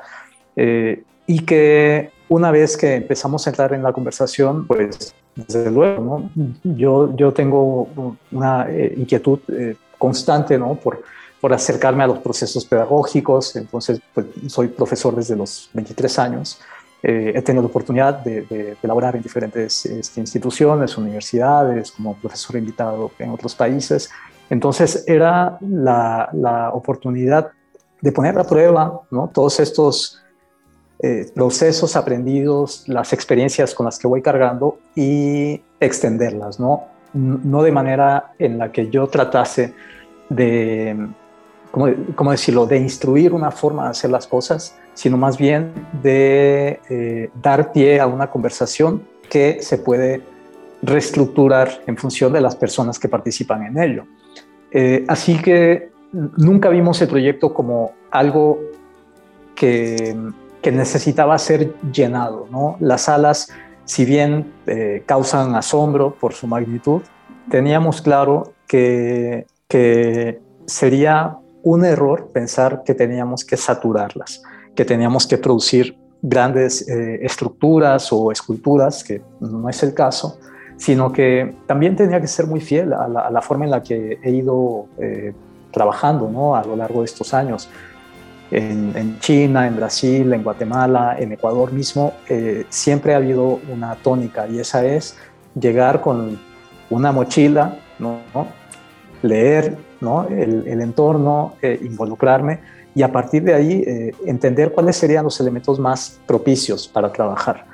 eh, 0.57 1.03
y 1.27 1.41
que 1.41 2.13
una 2.31 2.51
vez 2.51 2.79
que 2.79 2.95
empezamos 2.95 3.47
a 3.47 3.51
entrar 3.51 3.75
en 3.75 3.83
la 3.83 3.93
conversación, 3.93 4.67
pues 4.67 5.15
desde 5.37 5.71
luego, 5.71 6.03
¿no? 6.03 6.31
yo, 6.63 7.15
yo 7.15 7.35
tengo 7.35 8.17
una 8.33 8.71
eh, 8.71 8.95
inquietud 8.97 9.41
constante 9.99 10.57
¿no? 10.57 10.77
por, 10.77 11.03
por 11.43 11.53
acercarme 11.53 12.05
a 12.05 12.07
los 12.07 12.21
procesos 12.21 12.65
pedagógicos, 12.65 13.55
entonces 13.55 14.01
pues, 14.15 14.29
soy 14.47 14.69
profesor 14.69 15.15
desde 15.15 15.37
los 15.37 15.69
23 15.75 16.19
años, 16.19 16.59
eh, 17.07 17.33
he 17.37 17.43
tenido 17.43 17.63
la 17.63 17.69
oportunidad 17.69 18.25
de, 18.25 18.43
de, 18.43 18.77
elaborar 18.83 19.15
en 19.15 19.21
diferentes 19.21 19.85
este, 19.85 20.21
instituciones, 20.21 20.97
universidades, 20.97 21.93
como 21.93 22.15
profesor 22.15 22.57
invitado 22.57 23.11
en 23.19 23.29
otros 23.29 23.55
países. 23.55 24.09
Entonces 24.49 25.05
era 25.07 25.59
la, 25.61 26.31
la 26.33 26.71
oportunidad 26.71 27.51
de 28.01 28.11
poner 28.11 28.39
a 28.39 28.45
prueba 28.45 29.03
¿no? 29.11 29.29
todos 29.29 29.61
estos 29.61 30.23
eh, 30.99 31.31
procesos 31.35 31.95
aprendidos, 31.95 32.89
las 32.89 33.13
experiencias 33.13 33.75
con 33.75 33.85
las 33.85 33.99
que 33.99 34.09
voy 34.09 34.23
cargando 34.23 34.79
y 34.95 35.61
extenderlas, 35.81 36.59
¿no? 36.59 36.85
no 37.13 37.63
de 37.63 37.71
manera 37.71 38.33
en 38.39 38.57
la 38.57 38.73
que 38.73 38.89
yo 38.89 39.09
tratase 39.09 39.75
de, 40.31 40.97
¿cómo, 41.75 41.89
cómo 42.15 42.31
decirlo?, 42.31 42.67
de 42.67 42.77
instruir 42.77 43.33
una 43.33 43.51
forma 43.51 43.85
de 43.85 43.91
hacer 43.91 44.09
las 44.09 44.29
cosas, 44.29 44.77
sino 44.95 45.17
más 45.17 45.37
bien 45.37 45.73
de 46.05 46.79
eh, 46.89 47.31
dar 47.43 47.73
pie 47.73 47.99
a 47.99 48.07
una 48.07 48.31
conversación 48.31 49.03
que 49.29 49.61
se 49.61 49.79
puede 49.79 50.23
reestructurar 50.83 51.83
en 51.89 51.97
función 51.97 52.33
de 52.33 52.41
las 52.41 52.55
personas 52.55 52.97
que 53.01 53.09
participan 53.09 53.65
en 53.65 53.79
ello. 53.83 54.05
Eh, 54.71 55.05
así 55.09 55.37
que 55.43 55.91
nunca 56.13 56.69
vimos 56.69 57.03
el 57.03 57.09
proyecto 57.09 57.53
como 57.53 57.95
algo 58.13 58.61
que, 59.57 60.17
que 60.63 60.71
necesitaba 60.71 61.37
ser 61.39 61.75
llenado. 61.91 62.47
¿no? 62.53 62.77
Las 62.79 63.03
salas, 63.03 63.49
si 63.85 64.05
bien 64.05 64.53
eh, 64.69 65.03
causan 65.07 65.57
asombro 65.57 66.15
por 66.15 66.35
su 66.35 66.47
magnitud, 66.47 67.03
teníamos 67.51 68.01
claro 68.01 68.53
que, 68.69 69.49
que 69.67 70.41
sería 70.67 71.39
un 71.65 71.85
error 71.85 72.31
pensar 72.33 72.83
que 72.85 72.95
teníamos 72.95 73.45
que 73.45 73.57
saturarlas 73.57 74.43
que 74.75 74.85
teníamos 74.85 75.27
que 75.27 75.39
producir 75.39 75.97
grandes 76.23 76.89
eh, 76.89 77.21
estructuras 77.23 78.13
o 78.13 78.33
esculturas, 78.33 79.05
que 79.05 79.23
no 79.41 79.69
es 79.69 79.83
el 79.83 79.95
caso, 79.95 80.39
sino 80.77 81.13
que 81.13 81.55
también 81.67 81.97
tenía 81.97 82.21
que 82.21 82.27
ser 82.27 82.47
muy 82.47 82.61
fiel 82.61 82.93
a 82.93 83.09
la, 83.09 83.43
forma 83.43 83.65
en 83.65 83.71
la 83.71 83.83
que 83.83 84.19
he 84.23 84.31
ido 84.31 84.87
eh, 84.99 85.33
trabajando 85.71 86.29
¿no? 86.31 86.57
a 86.57 86.65
lo 86.65 86.77
largo 86.77 87.01
de 87.01 87.07
estos 87.07 87.35
años. 87.35 87.69
En, 88.51 89.19
China, 89.19 89.67
en 89.67 89.75
Brasil, 89.75 90.33
en 90.33 90.43
Guatemala, 90.45 91.17
en 91.19 91.33
Ecuador 91.33 91.73
mismo, 91.73 92.13
eh, 92.29 92.67
siempre 92.69 93.15
ha 93.15 93.17
habido 93.17 93.59
una 93.73 93.97
tónica 93.97 94.47
y 94.47 94.61
esa 94.61 94.85
es 94.85 95.17
llegar 95.59 96.01
con 96.01 96.39
una 96.89 97.11
mochila, 97.11 97.77
¿no? 97.99 98.19
leer 99.23 99.77
¿no? 100.05 100.29
el, 100.29 100.69
el 100.69 100.81
entorno, 100.81 101.55
involucrarme 101.63 102.61
y 102.95 103.03
a 103.03 103.11
partir 103.11 103.43
de 103.43 103.55
ahí 103.55 103.83
eh, 103.87 104.13
entender 104.25 104.73
cuáles 104.73 104.97
serían 104.97 105.25
los 105.25 105.41
elementos 105.41 105.79
más 105.79 106.21
propicios 106.27 106.87
para 106.87 107.11
trabajar. 107.13 107.67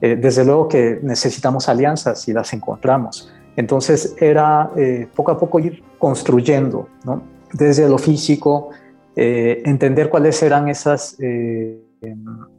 Eh, 0.00 0.16
desde 0.16 0.44
luego 0.44 0.68
que 0.68 1.00
necesitamos 1.02 1.68
alianzas 1.68 2.28
y 2.28 2.32
las 2.32 2.52
encontramos. 2.52 3.32
Entonces 3.56 4.14
era 4.20 4.70
eh, 4.76 5.08
poco 5.14 5.32
a 5.32 5.38
poco 5.38 5.58
ir 5.58 5.82
construyendo, 5.98 6.88
¿no? 7.04 7.22
desde 7.54 7.88
lo 7.88 7.96
físico, 7.96 8.68
eh, 9.14 9.62
entender 9.64 10.10
cuáles 10.10 10.42
eran 10.42 10.68
esas 10.68 11.16
eh, 11.20 11.80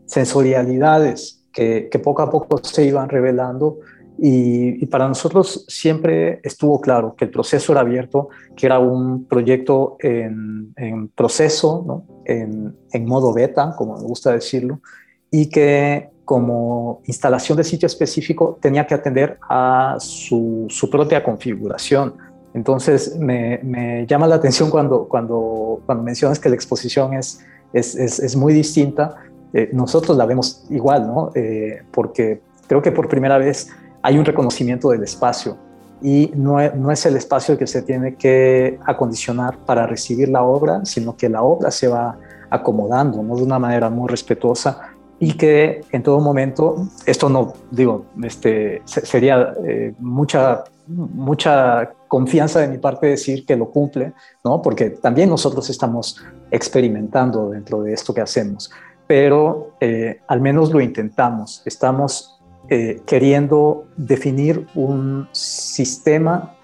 sensorialidades 0.06 1.44
que, 1.54 1.88
que, 1.92 2.00
poco 2.00 2.24
a 2.24 2.32
poco 2.32 2.58
se 2.64 2.86
iban 2.86 3.10
revelando 3.10 3.78
y, 4.20 4.86
para 4.88 5.08
nosotros 5.08 5.66
siempre 5.68 6.40
estuvo 6.44 6.82
claro 6.82 7.16
que 7.16 7.26
el 7.26 7.32
proceso 7.32 7.72
era 7.72 7.82
abierto, 7.82 8.30
que 8.56 8.66
era 8.66 8.80
un 8.80 9.26
proyecto 9.26 9.98
en, 10.00 10.74
en 10.76 11.10
proceso, 11.10 11.84
¿no? 11.86 12.04
en, 12.26 12.76
en 12.92 13.06
modo 13.06 13.34
beta, 13.34 13.76
como 13.78 13.98
me 13.98 14.04
gusta 14.04 14.32
decirlo, 14.32 14.82
y 15.30 15.48
que 15.48 16.10
como 16.26 17.02
instalación 17.06 17.58
de 17.58 17.64
sitio 17.64 17.86
específico 17.86 18.58
tenía 18.62 18.86
que 18.86 18.94
atender 18.94 19.38
a 19.50 19.96
su, 20.00 20.66
su 20.68 20.90
propia 20.90 21.24
configuración. 21.24 22.16
Entonces 22.54 23.16
me, 23.18 23.60
me, 23.64 24.06
llama 24.08 24.28
la 24.28 24.36
atención 24.36 24.70
cuando, 24.70 25.08
cuando, 25.08 25.82
cuando 25.86 26.04
mencionas 26.04 26.38
que 26.40 26.50
la 26.50 26.56
exposición 26.56 27.14
es, 27.14 27.40
es, 27.72 27.96
es, 27.96 28.36
muy 28.36 28.54
distinta. 28.54 29.16
Eh, 29.54 29.70
nosotros 29.72 30.18
la 30.18 30.26
vemos 30.26 30.66
igual, 30.70 31.08
¿no? 31.08 31.32
Eh, 31.34 31.84
porque 31.92 32.42
creo 32.68 32.82
que 32.82 32.92
por 32.92 33.08
primera 33.08 33.38
vez 33.38 33.70
hay 34.08 34.18
un 34.18 34.24
reconocimiento 34.24 34.92
del 34.92 35.04
espacio 35.04 35.58
y 36.02 36.32
no, 36.34 36.60
no, 36.76 36.92
es 36.92 37.06
el 37.06 37.18
espacio 37.18 37.58
que 37.58 37.68
se 37.68 37.82
tiene 37.82 38.16
que 38.16 38.80
acondicionar 38.86 39.58
para 39.66 39.86
recibir 39.86 40.30
la 40.30 40.44
obra, 40.44 40.86
sino 40.86 41.18
que 41.18 41.28
la 41.28 41.42
obra 41.42 41.72
se 41.72 41.90
va 41.90 42.18
acomodando 42.50 43.22
¿no? 43.22 43.36
de 43.36 43.44
una 43.44 43.60
manera 43.60 43.90
muy 43.90 44.08
respetuosa 44.08 44.94
y 45.20 45.34
que 45.34 45.82
en 45.92 46.04
todo 46.04 46.22
momento, 46.22 46.88
esto 47.06 47.28
no, 47.28 47.52
digo, 47.70 48.06
este, 48.24 48.82
sería 48.86 49.54
eh, 49.68 49.94
mucha, 50.00 50.64
mucha 50.88 51.92
confianza 52.08 52.62
de 52.62 52.70
mi 52.70 52.78
parte 52.78 53.08
decir 53.08 53.46
que 53.46 53.58
lo 53.58 53.70
cumple, 53.72 54.14
¿no? 54.42 54.62
porque 54.62 54.92
también 54.92 55.30
nosotros 55.30 55.70
estamos 55.70 56.24
experimentando 56.50 57.50
dentro 57.50 57.82
de 57.82 57.92
esto 57.92 58.14
que 58.14 58.22
hacemos, 58.22 58.72
pero 59.06 59.74
eh, 59.82 60.22
al 60.30 60.40
menos 60.40 60.72
lo 60.72 60.80
intentamos, 60.80 61.62
estamos 61.66 62.37
eh, 62.70 63.02
queriendo 63.06 63.86
definir 63.96 64.68
un 64.76 65.28
sistema 65.32 66.56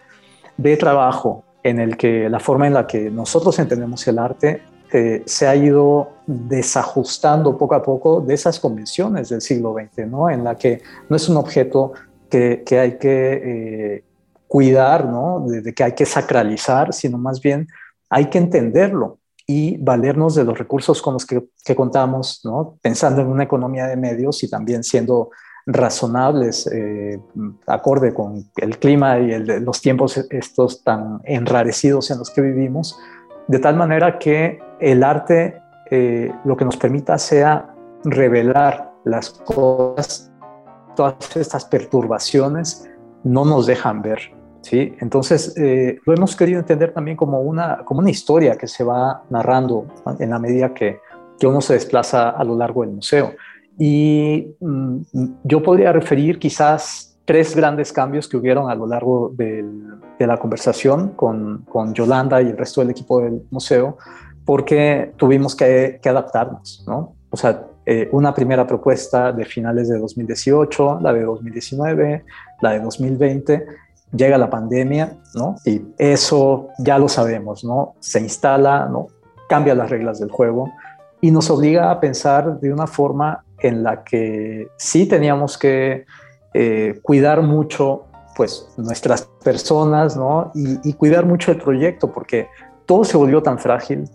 de 0.58 0.78
trabajo 0.78 1.46
en 1.64 1.80
el 1.80 1.98
que 1.98 2.30
la 2.30 2.40
forma 2.40 2.68
en 2.68 2.74
la 2.74 2.86
que 2.86 3.10
nosotros 3.10 3.58
entendemos 3.60 4.06
el 4.08 4.20
arte 4.20 4.62
eh, 4.92 5.24
se 5.26 5.48
ha 5.48 5.56
ido 5.56 6.12
desajustando 6.28 7.58
poco 7.58 7.74
a 7.74 7.82
poco 7.82 8.22
de 8.22 8.36
esas 8.36 8.60
convenciones 8.60 9.30
del 9.30 9.42
siglo 9.42 9.74
XX, 9.74 10.08
¿no? 10.08 10.30
en 10.30 10.44
la 10.44 10.56
que 10.56 10.84
no 11.10 11.16
es 11.16 11.28
un 11.30 11.38
objeto 11.38 11.94
que, 12.30 12.64
que 12.64 12.80
hay 12.80 12.98
que 13.00 13.32
eh, 13.34 14.04
cuidar, 14.48 15.06
¿no? 15.06 15.46
de, 15.48 15.74
que 15.74 15.84
hay 15.84 15.94
que 15.94 16.06
sacralizar, 16.06 16.94
sino 16.94 17.18
más 17.18 17.42
bien 17.42 17.68
hay 18.10 18.26
que 18.26 18.38
entenderlo 18.38 19.18
y 19.48 19.78
valernos 19.78 20.36
de 20.36 20.44
los 20.44 20.60
recursos 20.60 21.02
con 21.02 21.14
los 21.14 21.26
que, 21.26 21.44
que 21.66 21.76
contamos, 21.76 22.42
¿no? 22.44 22.78
pensando 22.80 23.22
en 23.22 23.30
una 23.30 23.46
economía 23.46 23.88
de 23.88 23.96
medios 23.96 24.44
y 24.44 24.50
también 24.50 24.84
siendo 24.84 25.32
razonables, 25.66 26.68
eh, 26.68 27.20
acorde 27.68 28.14
con 28.14 28.46
el 28.58 28.78
clima 28.80 29.20
y 29.20 29.32
el, 29.32 29.64
los 29.64 29.82
tiempos 29.82 30.18
estos 30.30 30.84
tan 30.84 31.22
enrarecidos 31.24 32.12
en 32.12 32.20
los 32.20 32.30
que 32.30 32.42
vivimos, 32.42 32.98
de 33.48 33.60
tal 33.60 33.76
manera 33.76 34.20
que 34.20 34.60
el 34.80 35.04
arte 35.04 35.62
eh, 35.92 36.34
lo 36.46 36.58
que 36.58 36.66
nos 36.66 36.78
permita 36.78 37.18
sea 37.18 37.74
revelar 38.04 38.92
las 39.06 39.30
cosas, 39.30 40.32
todas 40.96 41.36
estas 41.36 41.66
perturbaciones 41.66 42.90
no 43.24 43.46
nos 43.46 43.66
dejan 43.66 44.02
ver. 44.02 44.20
¿sí? 44.62 44.96
Entonces, 45.00 45.54
eh, 45.58 46.00
lo 46.06 46.14
hemos 46.14 46.36
querido 46.36 46.60
entender 46.60 46.94
también 46.94 47.18
como 47.18 47.42
una, 47.42 47.84
como 47.86 48.00
una 48.00 48.10
historia 48.10 48.56
que 48.56 48.68
se 48.68 48.84
va 48.84 49.24
narrando 49.30 49.86
en 50.20 50.30
la 50.30 50.40
medida 50.40 50.74
que, 50.74 51.00
que 51.40 51.48
uno 51.48 51.62
se 51.62 51.74
desplaza 51.74 52.30
a 52.32 52.44
lo 52.44 52.58
largo 52.58 52.82
del 52.82 52.92
museo. 52.92 53.34
Y 53.78 54.56
mm, 54.60 54.98
yo 55.44 55.64
podría 55.64 55.92
referir 55.92 56.40
quizás 56.40 57.18
tres 57.26 57.56
grandes 57.56 57.94
cambios 57.94 58.28
que 58.28 58.38
hubieron 58.38 58.70
a 58.70 58.76
lo 58.76 58.86
largo 58.86 59.32
de 59.36 59.64
la 60.20 60.38
conversación 60.38 61.10
con, 61.16 61.66
con, 61.70 61.94
Yolanda 61.94 62.42
y 62.42 62.48
el 62.48 62.58
resto 62.58 62.82
del 62.82 62.92
equipo 62.92 63.22
del 63.22 63.44
museo, 63.50 63.98
porque 64.46 65.14
tuvimos 65.18 65.56
que, 65.56 66.00
adaptarnos, 66.04 66.84
¿no? 66.88 67.16
O 67.30 67.38
sea, 67.38 67.66
eh, 67.86 68.10
una 68.12 68.34
primera 68.34 68.66
propuesta 68.68 69.32
de 69.32 69.46
finales 69.46 69.90
de 69.90 70.00
2018, 70.00 71.00
la 71.02 71.14
de 71.14 71.24
2019, 71.24 72.26
la 72.62 72.72
de 72.72 72.80
2020, 72.80 73.66
llega 74.16 74.38
la 74.38 74.50
pandemia, 74.50 75.18
¿no? 75.34 75.56
Y 75.66 75.82
eso 75.98 76.70
ya 76.78 76.98
lo 76.98 77.10
sabemos, 77.10 77.64
¿no? 77.64 77.96
Se 78.00 78.20
instala, 78.20 78.88
¿no? 78.90 79.08
Cambia 79.50 79.76
las 79.76 79.90
reglas 79.90 80.20
del 80.20 80.30
juego 80.30 80.72
y 81.20 81.32
nos 81.32 81.50
obliga 81.50 81.90
a 81.90 82.00
pensar 82.00 82.60
de 82.60 82.72
una 82.72 82.88
forma 82.88 83.44
en 83.64 83.82
la 83.82 84.04
que 84.04 84.68
sí 84.78 85.08
teníamos 85.08 85.58
que 85.58 86.06
eh, 86.54 87.00
cuidar 87.02 87.42
mucho 87.42 88.06
pues 88.36 88.68
nuestras 88.78 89.28
personas, 89.44 90.16
¿no? 90.16 90.52
Y, 90.54 90.90
y, 90.90 90.94
cuidar 90.94 91.26
mucho 91.26 91.52
el 91.52 91.60
proyecto, 91.60 92.12
porque 92.12 92.48
todo 92.86 93.04
se 93.04 93.16
volvió 93.16 93.42
tan 93.44 93.60
frágil. 93.60 94.10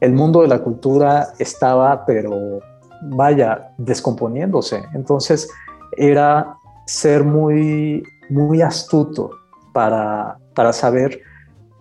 El 0.00 0.12
mundo 0.12 0.42
de 0.42 0.48
la 0.48 0.60
cultura 0.60 1.28
estaba, 1.38 2.04
pero 2.06 2.60
vaya, 3.02 3.72
descomponiéndose. 3.78 4.82
Entonces 4.94 5.48
era 5.96 6.56
ser 6.86 7.24
muy, 7.24 8.02
muy 8.30 8.62
astuto 8.62 9.30
para, 9.72 10.38
para 10.54 10.72
saber 10.72 11.20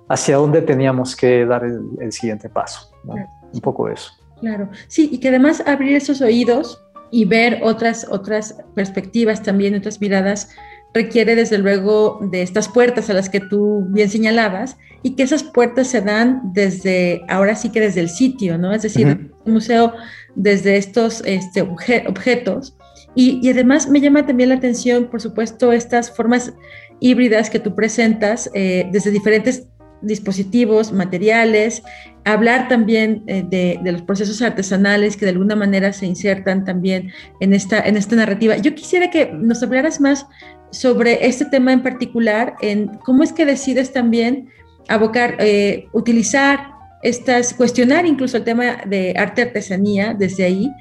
hacia 0.09 0.37
dónde 0.37 0.61
teníamos 0.61 1.15
que 1.15 1.45
dar 1.45 1.63
el, 1.63 1.81
el 1.99 2.11
siguiente 2.11 2.49
paso. 2.49 2.91
¿no? 3.03 3.15
Un 3.53 3.61
poco 3.61 3.87
eso. 3.87 4.11
Claro, 4.39 4.67
sí, 4.87 5.09
y 5.11 5.19
que 5.19 5.29
además 5.29 5.63
abrir 5.65 5.95
esos 5.95 6.21
oídos 6.21 6.82
y 7.13 7.25
ver 7.25 7.59
otras, 7.61 8.07
otras 8.09 8.55
perspectivas 8.73 9.43
también, 9.43 9.75
otras 9.75 10.01
miradas, 10.01 10.49
requiere 10.95 11.35
desde 11.35 11.59
luego 11.59 12.17
de 12.31 12.41
estas 12.41 12.67
puertas 12.67 13.07
a 13.07 13.13
las 13.13 13.29
que 13.29 13.39
tú 13.39 13.85
bien 13.89 14.09
señalabas 14.09 14.77
y 15.03 15.15
que 15.15 15.21
esas 15.21 15.43
puertas 15.43 15.89
se 15.89 16.01
dan 16.01 16.41
desde, 16.53 17.21
ahora 17.29 17.55
sí 17.55 17.69
que 17.69 17.81
desde 17.81 18.01
el 18.01 18.09
sitio, 18.09 18.57
¿no? 18.57 18.73
Es 18.73 18.81
decir, 18.81 19.31
el 19.45 19.53
museo 19.53 19.93
desde 20.33 20.77
estos 20.77 21.21
este, 21.27 21.61
objetos. 21.61 22.75
Y, 23.13 23.39
y, 23.43 23.51
además 23.51 23.87
me 23.87 24.01
llama 24.01 24.25
también 24.25 24.49
la 24.49 24.55
atención, 24.55 25.05
por 25.05 25.21
supuesto, 25.21 25.71
estas 25.71 26.09
formas 26.15 26.53
híbridas 26.99 27.51
que 27.51 27.59
tú 27.59 27.75
presentas 27.75 28.49
eh, 28.55 28.87
desde 28.91 29.11
diferentes 29.11 29.67
dispositivos, 30.03 30.91
materiales, 30.91 31.83
hablar 32.25 32.67
también 32.67 33.23
eh, 33.27 33.43
de, 33.47 33.79
los 33.91 34.01
procesos 34.01 34.41
artesanales 34.41 35.17
que 35.17 35.25
de 35.25 35.31
alguna 35.31 35.55
manera 35.55 35.93
se 35.93 36.05
insertan 36.05 36.63
también 36.63 37.11
en 37.39 37.53
esta, 37.53 37.79
en 37.79 37.97
esta 37.97 38.15
narrativa. 38.15 38.57
Yo 38.57 38.75
quisiera 38.75 39.09
que 39.09 39.31
nos 39.33 39.63
hablaras 39.63 39.99
más 39.99 40.25
sobre 40.71 41.25
este 41.27 41.45
tema 41.45 41.73
en 41.73 41.83
particular, 41.83 42.55
en 42.61 42.87
cómo 43.05 43.23
es 43.23 43.33
que 43.33 43.45
decides 43.45 43.93
también 43.93 44.49
abocar, 44.87 45.35
eh, 45.39 45.87
utilizar 45.93 46.73
estas, 47.03 47.53
cuestionar 47.53 48.05
incluso 48.05 48.37
el 48.37 48.43
tema 48.43 48.77
de 48.85 49.13
arte-artesanía 49.17 50.15
desde 50.17 50.45
ahí, 50.45 50.71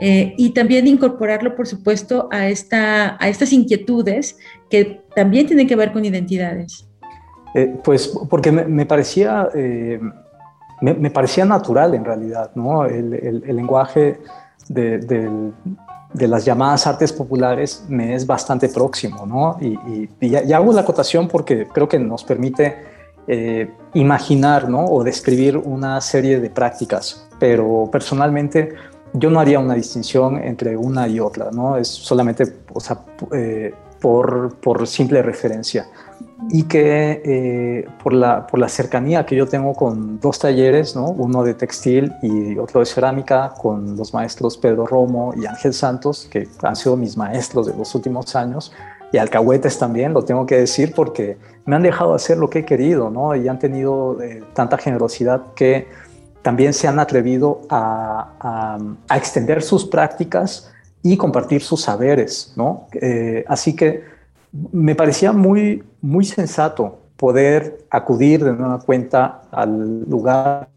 eh, 0.00 0.34
y 0.36 0.50
también 0.50 0.86
incorporarlo, 0.86 1.54
por 1.54 1.66
supuesto, 1.66 2.28
a, 2.32 2.48
esta, 2.48 3.16
a 3.20 3.28
estas 3.28 3.52
inquietudes 3.52 4.36
que 4.70 5.00
también 5.14 5.46
tienen 5.46 5.68
que 5.68 5.76
ver 5.76 5.92
con 5.92 6.04
identidades. 6.04 6.88
Eh, 7.54 7.78
pues 7.84 8.08
porque 8.30 8.50
me, 8.50 8.86
parecía, 8.86 9.48
eh, 9.54 10.00
me, 10.80 11.10
parecía 11.10 11.44
natural 11.44 11.94
en 11.94 12.04
realidad, 12.04 12.50
¿no? 12.54 12.86
El, 12.86 13.12
el, 13.12 13.56
lenguaje 13.56 14.20
de, 14.68 14.98
de, 14.98 16.28
las 16.28 16.46
llamadas 16.46 16.86
artes 16.86 17.12
populares 17.12 17.84
me 17.88 18.14
es 18.14 18.26
bastante 18.26 18.70
próximo, 18.70 19.26
¿no? 19.26 19.58
Y, 19.60 20.08
y, 20.20 20.52
hago 20.52 20.72
la 20.72 20.80
acotación 20.80 21.28
porque 21.28 21.66
creo 21.66 21.88
que 21.88 21.98
nos 21.98 22.24
permite 22.24 22.76
eh, 23.26 23.70
imaginar, 23.92 24.70
¿no? 24.70 24.86
O 24.86 25.04
describir 25.04 25.58
una 25.58 26.00
serie 26.00 26.40
de 26.40 26.48
prácticas, 26.48 27.28
pero 27.38 27.90
personalmente 27.92 28.74
yo 29.12 29.28
no 29.28 29.40
haría 29.40 29.58
una 29.58 29.74
distinción 29.74 30.38
entre 30.42 30.74
una 30.74 31.06
y 31.06 31.20
otra, 31.20 31.50
¿no? 31.50 31.76
Es 31.76 31.88
solamente, 31.88 32.44
o 32.72 32.80
sea, 32.80 32.98
por, 34.00 34.56
por 34.56 34.86
simple 34.86 35.20
referencia 35.20 35.86
y 36.50 36.64
que 36.64 37.22
eh, 37.24 37.88
por, 38.02 38.12
la, 38.12 38.46
por 38.46 38.58
la 38.58 38.68
cercanía 38.68 39.24
que 39.26 39.36
yo 39.36 39.46
tengo 39.46 39.74
con 39.74 40.20
dos 40.20 40.38
talleres, 40.38 40.96
¿no? 40.96 41.06
uno 41.08 41.42
de 41.44 41.54
textil 41.54 42.12
y 42.22 42.58
otro 42.58 42.80
de 42.80 42.86
cerámica, 42.86 43.54
con 43.60 43.96
los 43.96 44.12
maestros 44.12 44.56
Pedro 44.56 44.86
Romo 44.86 45.34
y 45.36 45.46
Ángel 45.46 45.72
Santos, 45.72 46.28
que 46.30 46.48
han 46.62 46.76
sido 46.76 46.96
mis 46.96 47.16
maestros 47.16 47.66
de 47.66 47.76
los 47.76 47.94
últimos 47.94 48.34
años, 48.36 48.72
y 49.12 49.18
alcahuetes 49.18 49.78
también, 49.78 50.14
lo 50.14 50.24
tengo 50.24 50.46
que 50.46 50.56
decir, 50.56 50.94
porque 50.94 51.36
me 51.66 51.76
han 51.76 51.82
dejado 51.82 52.14
hacer 52.14 52.38
lo 52.38 52.48
que 52.48 52.60
he 52.60 52.64
querido, 52.64 53.10
¿no? 53.10 53.36
y 53.36 53.46
han 53.46 53.58
tenido 53.58 54.20
eh, 54.22 54.42
tanta 54.54 54.78
generosidad 54.78 55.52
que 55.54 55.86
también 56.40 56.72
se 56.72 56.88
han 56.88 56.98
atrevido 56.98 57.60
a, 57.68 58.78
a, 59.08 59.16
extender 59.16 59.62
sus 59.62 59.84
prácticas 59.84 60.72
y 61.02 61.16
compartir 61.16 61.62
sus 61.62 61.82
saberes. 61.82 62.52
¿no? 62.56 62.88
Eh, 62.94 63.44
así 63.46 63.76
que 63.76 64.02
me 64.52 64.94
parecía 64.94 65.32
muy, 65.32 65.82
muy 66.00 66.24
sensato 66.24 66.98
poder 67.16 67.84
acudir 67.90 68.44
de 68.44 68.52
nueva 68.52 68.80
cuenta 68.80 69.42
al 69.50 70.02
lugar 70.08 70.68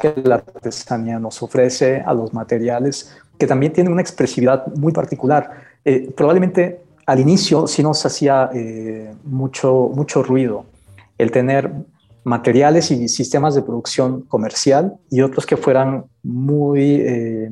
que 0.00 0.14
la 0.24 0.36
artesanía 0.36 1.18
nos 1.18 1.42
ofrece, 1.42 2.00
a 2.00 2.14
los 2.14 2.32
materiales, 2.32 3.16
que 3.38 3.46
también 3.46 3.72
tienen 3.72 3.92
una 3.92 4.02
expresividad 4.02 4.66
muy 4.74 4.92
particular. 4.92 5.50
Eh, 5.84 6.12
probablemente 6.16 6.80
al 7.06 7.20
inicio 7.20 7.66
sí 7.66 7.82
nos 7.82 8.04
hacía 8.06 8.50
eh, 8.54 9.12
mucho, 9.24 9.90
mucho 9.94 10.22
ruido 10.22 10.64
el 11.18 11.30
tener 11.30 11.72
materiales 12.24 12.90
y 12.90 13.08
sistemas 13.08 13.54
de 13.54 13.62
producción 13.62 14.22
comercial 14.22 14.94
y 15.10 15.22
otros 15.22 15.46
que 15.46 15.56
fueran 15.56 16.04
muy 16.22 16.96
eh, 17.00 17.50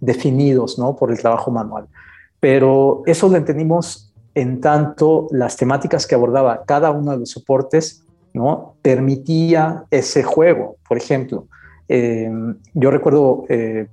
definidos 0.00 0.78
¿no? 0.78 0.96
por 0.96 1.10
el 1.10 1.18
trabajo 1.18 1.50
manual. 1.50 1.86
Pero 2.40 3.02
eso 3.06 3.28
lo 3.28 3.36
entendimos 3.36 4.09
en 4.40 4.60
tanto 4.60 5.26
las 5.30 5.56
temáticas 5.56 6.06
que 6.06 6.14
abordaba 6.14 6.62
cada 6.64 6.90
uno 6.90 7.12
de 7.12 7.18
los 7.18 7.30
soportes 7.30 8.02
¿no? 8.32 8.74
permitía 8.80 9.84
ese 9.90 10.22
juego. 10.22 10.76
Por 10.88 10.96
ejemplo, 10.96 11.46
eh, 11.88 12.30
yo 12.72 12.90
recuerdo 12.90 13.44
eh, 13.50 13.88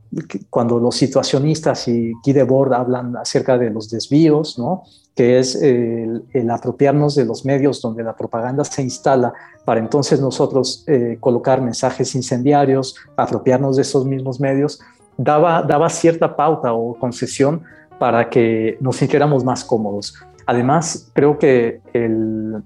cuando 0.49 0.79
los 0.79 0.95
situacionistas 0.95 1.87
y 1.89 2.13
Guy 2.23 2.33
Debord 2.33 2.73
hablan 2.73 3.17
acerca 3.17 3.57
de 3.57 3.69
los 3.71 3.89
desvíos, 3.89 4.57
¿no? 4.57 4.83
que 5.15 5.39
es 5.39 5.55
el, 5.55 6.23
apropiarnos 6.49 7.15
de 7.15 7.25
los 7.25 7.43
medios 7.43 7.81
donde 7.81 8.03
la 8.03 8.15
propaganda 8.15 8.63
se 8.63 8.83
instala 8.83 9.33
para 9.65 9.81
entonces 9.81 10.21
nosotros 10.21 10.85
eh, 10.87 11.17
colocar 11.19 11.59
mensajes 11.61 12.15
incendiarios, 12.15 12.95
apropiarnos 13.17 13.75
de 13.75 13.81
esos 13.81 14.05
mismos 14.05 14.39
medios, 14.39 14.79
daba, 15.17 15.61
daba 15.63 15.89
cierta 15.89 16.37
pauta 16.37 16.71
o 16.71 16.93
concesión 16.93 17.63
para 17.99 18.29
que 18.29 18.77
nos 18.79 18.97
sintiéramos 18.97 19.43
más 19.43 19.65
cómodos. 19.65 20.13
Además, 20.47 21.11
creo 21.13 21.37
que 21.37 21.81
el, 21.93 22.63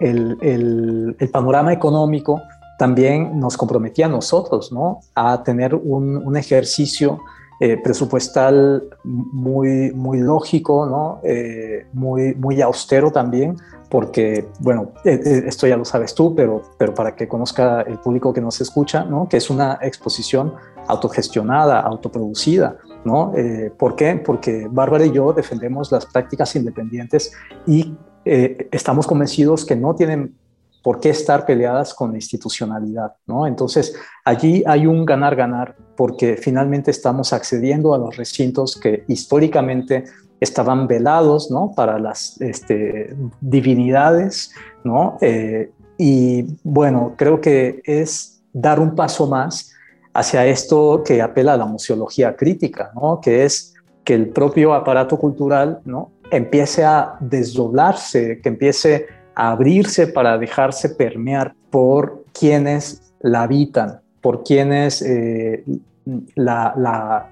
el, 0.00 1.16
el 1.18 1.28
panorama 1.30 1.72
económico 1.72 2.40
también 2.80 3.38
nos 3.38 3.58
comprometía 3.58 4.06
a 4.06 4.08
nosotros, 4.08 4.72
¿no? 4.72 5.00
A 5.14 5.42
tener 5.42 5.74
un, 5.74 6.34
ejercicio 6.34 7.20
eh, 7.60 7.76
presupuestal 7.76 8.88
muy, 9.04 9.92
muy 9.92 10.20
lógico, 10.20 10.86
¿no? 10.86 11.20
Eh, 11.22 11.84
muy, 11.92 12.34
muy 12.36 12.62
austero 12.62 13.10
también, 13.10 13.58
porque, 13.90 14.48
bueno, 14.60 14.92
eh, 15.04 15.42
esto 15.46 15.66
ya 15.66 15.76
lo 15.76 15.84
sabes 15.84 16.14
tú, 16.14 16.34
pero, 16.34 16.62
pero 16.78 16.94
para 16.94 17.14
que 17.14 17.28
conozca 17.28 17.82
el 17.82 17.98
público 17.98 18.32
que 18.32 18.40
nos 18.40 18.62
escucha, 18.62 19.04
¿no? 19.04 19.28
Que 19.28 19.36
es 19.36 19.50
una 19.50 19.78
exposición 19.82 20.54
autogestionada, 20.88 21.80
autoproducida, 21.80 22.78
¿no? 23.04 23.32
¿Por 23.78 23.96
qué? 23.96 24.16
Porque 24.16 24.68
Bárbara 24.70 25.06
y 25.06 25.12
yo 25.12 25.32
defendemos 25.32 25.90
las 25.90 26.06
prácticas 26.06 26.54
independientes 26.56 27.32
y 27.66 27.94
estamos 28.24 29.06
convencidos 29.06 29.64
que 29.64 29.76
no 29.76 29.94
tienen 29.94 30.34
¿por 30.82 31.00
qué 31.00 31.10
estar 31.10 31.44
peleadas 31.46 31.94
con 31.94 32.10
la 32.10 32.16
institucionalidad? 32.16 33.14
¿no? 33.26 33.46
Entonces, 33.46 33.94
allí 34.24 34.62
hay 34.66 34.86
un 34.86 35.04
ganar-ganar 35.04 35.76
porque 35.96 36.36
finalmente 36.36 36.90
estamos 36.90 37.32
accediendo 37.32 37.94
a 37.94 37.98
los 37.98 38.16
recintos 38.16 38.78
que 38.78 39.04
históricamente 39.08 40.04
estaban 40.40 40.86
velados 40.86 41.50
¿no? 41.50 41.72
para 41.76 41.98
las 41.98 42.40
este, 42.40 43.14
divinidades. 43.40 44.52
Eh, 45.20 45.70
y 45.98 46.46
bueno, 46.62 47.14
creo 47.16 47.40
que 47.40 47.82
es 47.84 48.42
dar 48.52 48.80
un 48.80 48.94
paso 48.94 49.26
más 49.26 49.72
hacia 50.14 50.46
esto 50.46 51.02
que 51.04 51.22
apela 51.22 51.54
a 51.54 51.56
la 51.56 51.66
museología 51.66 52.36
crítica, 52.36 52.90
¿no? 52.94 53.20
que 53.20 53.44
es 53.44 53.74
que 54.04 54.14
el 54.14 54.28
propio 54.28 54.74
aparato 54.74 55.18
cultural 55.18 55.80
¿no? 55.84 56.10
empiece 56.30 56.84
a 56.84 57.16
desdoblarse, 57.20 58.40
que 58.42 58.48
empiece 58.48 59.06
abrirse 59.34 60.06
para 60.06 60.38
dejarse 60.38 60.90
permear 60.90 61.54
por 61.70 62.24
quienes 62.32 63.12
la 63.20 63.42
habitan, 63.42 64.00
por 64.20 64.42
quienes 64.42 65.02
eh, 65.02 65.64
la, 66.34 67.28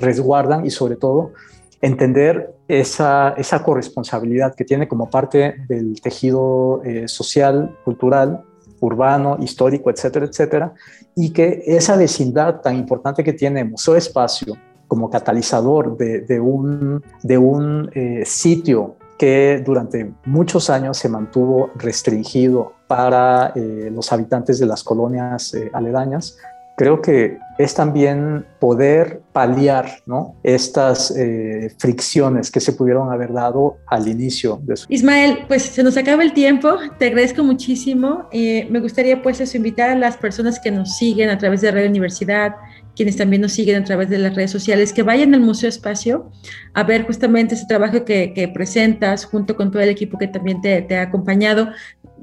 resguardan 0.00 0.64
y 0.64 0.70
sobre 0.70 0.96
todo 0.96 1.32
entender 1.80 2.54
esa, 2.68 3.34
esa, 3.36 3.62
corresponsabilidad 3.62 4.54
que 4.54 4.64
tiene 4.64 4.86
como 4.86 5.08
parte 5.08 5.56
del 5.66 6.00
tejido 6.00 6.82
eh, 6.84 7.08
social, 7.08 7.76
cultural, 7.84 8.44
urbano, 8.80 9.36
histórico, 9.40 9.90
etcétera, 9.90 10.26
etcétera, 10.26 10.74
y 11.14 11.32
que 11.32 11.62
esa 11.66 11.96
vecindad 11.96 12.60
tan 12.60 12.76
importante 12.76 13.22
que 13.22 13.32
tiene 13.32 13.64
Museo 13.64 13.96
Espacio 13.96 14.56
como 14.88 15.08
catalizador 15.08 15.96
de, 15.96 16.40
un, 16.40 17.02
de 17.22 17.38
un 17.38 17.90
eh, 17.94 18.24
sitio 18.26 18.96
que 19.20 19.62
durante 19.64 20.14
muchos 20.24 20.70
años 20.70 20.96
se 20.96 21.08
mantuvo 21.08 21.70
restringido 21.76 22.72
para 22.86 23.52
eh, 23.54 23.90
los 23.92 24.10
habitantes 24.12 24.58
de 24.58 24.64
las 24.64 24.82
colonias 24.82 25.52
eh, 25.52 25.70
aledañas, 25.74 26.38
creo 26.80 27.02
que 27.02 27.36
es 27.58 27.74
también 27.74 28.46
poder 28.58 29.20
paliar 29.34 30.00
¿no? 30.06 30.36
estas 30.42 31.14
eh, 31.14 31.70
fricciones 31.76 32.50
que 32.50 32.58
se 32.58 32.72
pudieron 32.72 33.12
haber 33.12 33.34
dado 33.34 33.76
al 33.86 34.08
inicio 34.08 34.58
de 34.62 34.78
su... 34.78 34.86
Ismael, 34.88 35.40
pues 35.46 35.64
se 35.64 35.82
nos 35.82 35.98
acaba 35.98 36.22
el 36.22 36.32
tiempo, 36.32 36.78
te 36.98 37.08
agradezco 37.08 37.44
muchísimo. 37.44 38.30
me 38.32 38.80
gustaría 38.80 39.20
pues 39.22 39.42
eso, 39.42 39.58
invitar 39.58 39.90
a 39.90 39.94
las 39.94 40.16
personas 40.16 40.58
que 40.58 40.70
nos 40.70 40.96
siguen 40.96 41.28
a 41.28 41.36
través 41.36 41.60
de 41.60 41.70
Radio 41.70 41.90
Universidad, 41.90 42.54
quienes 42.96 43.16
también 43.16 43.42
nos 43.42 43.52
siguen 43.52 43.82
a 43.82 43.84
través 43.84 44.08
de 44.08 44.18
las 44.18 44.34
redes 44.34 44.50
sociales, 44.50 44.94
que 44.94 45.02
vayan 45.02 45.34
al 45.34 45.40
Museo 45.40 45.68
Espacio 45.68 46.30
a 46.72 46.82
ver 46.82 47.04
justamente 47.04 47.56
ese 47.56 47.66
trabajo 47.66 48.04
que, 48.04 48.50
presentas 48.54 49.26
junto 49.26 49.54
con 49.54 49.70
todo 49.70 49.82
el 49.82 49.90
equipo 49.90 50.16
que 50.16 50.28
también 50.28 50.60
te, 50.62 50.96
ha 50.96 51.02
acompañado. 51.02 51.68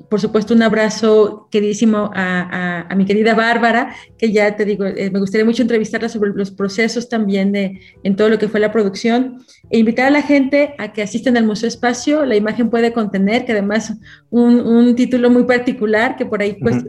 Por 0.09 0.21
supuesto, 0.21 0.53
un 0.53 0.61
abrazo 0.61 1.47
queridísimo 1.51 2.11
a, 2.13 2.87
mi 2.95 3.05
querida 3.05 3.33
Bárbara, 3.33 3.93
que 4.17 4.31
ya 4.31 4.55
te 4.55 4.63
digo, 4.63 4.85
eh, 4.85 5.09
me 5.11 5.19
gustaría 5.19 5.45
mucho 5.45 5.61
entrevistarla 5.61 6.07
sobre 6.07 6.31
los 6.33 6.51
procesos 6.51 7.09
también 7.09 7.51
de, 7.51 7.81
en 8.03 8.15
todo 8.15 8.29
lo 8.29 8.39
que 8.39 8.47
fue 8.47 8.59
la 8.59 8.71
producción 8.71 9.43
e 9.69 9.79
invitar 9.79 10.07
a 10.07 10.09
la 10.09 10.21
gente 10.21 10.75
a 10.77 10.93
que 10.93 11.01
asistan 11.01 11.35
al 11.35 11.45
Museo 11.45 11.67
Espacio. 11.67 12.25
La 12.25 12.35
imagen 12.35 12.69
puede 12.69 12.93
contener, 12.93 13.45
que 13.45 13.51
además 13.51 13.93
un, 14.29 14.61
un 14.61 14.95
título 14.95 15.29
muy 15.29 15.43
particular, 15.43 16.15
que 16.15 16.25
por 16.25 16.41
ahí 16.41 16.53
pues, 16.53 16.85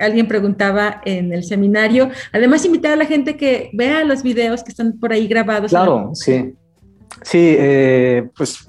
alguien 0.00 0.26
preguntaba 0.26 1.00
en 1.04 1.32
el 1.32 1.44
seminario. 1.44 2.10
Además, 2.32 2.64
invitar 2.64 2.92
a 2.92 2.96
la 2.96 3.06
gente 3.06 3.36
que 3.36 3.70
vea 3.72 4.04
los 4.04 4.22
videos 4.22 4.64
que 4.64 4.70
están 4.70 4.98
por 4.98 5.12
ahí 5.12 5.28
grabados. 5.28 5.70
Claro, 5.70 6.10
sí. 6.14 6.54
Sí, 7.22 7.56
eh, 7.58 8.28
pues, 8.36 8.66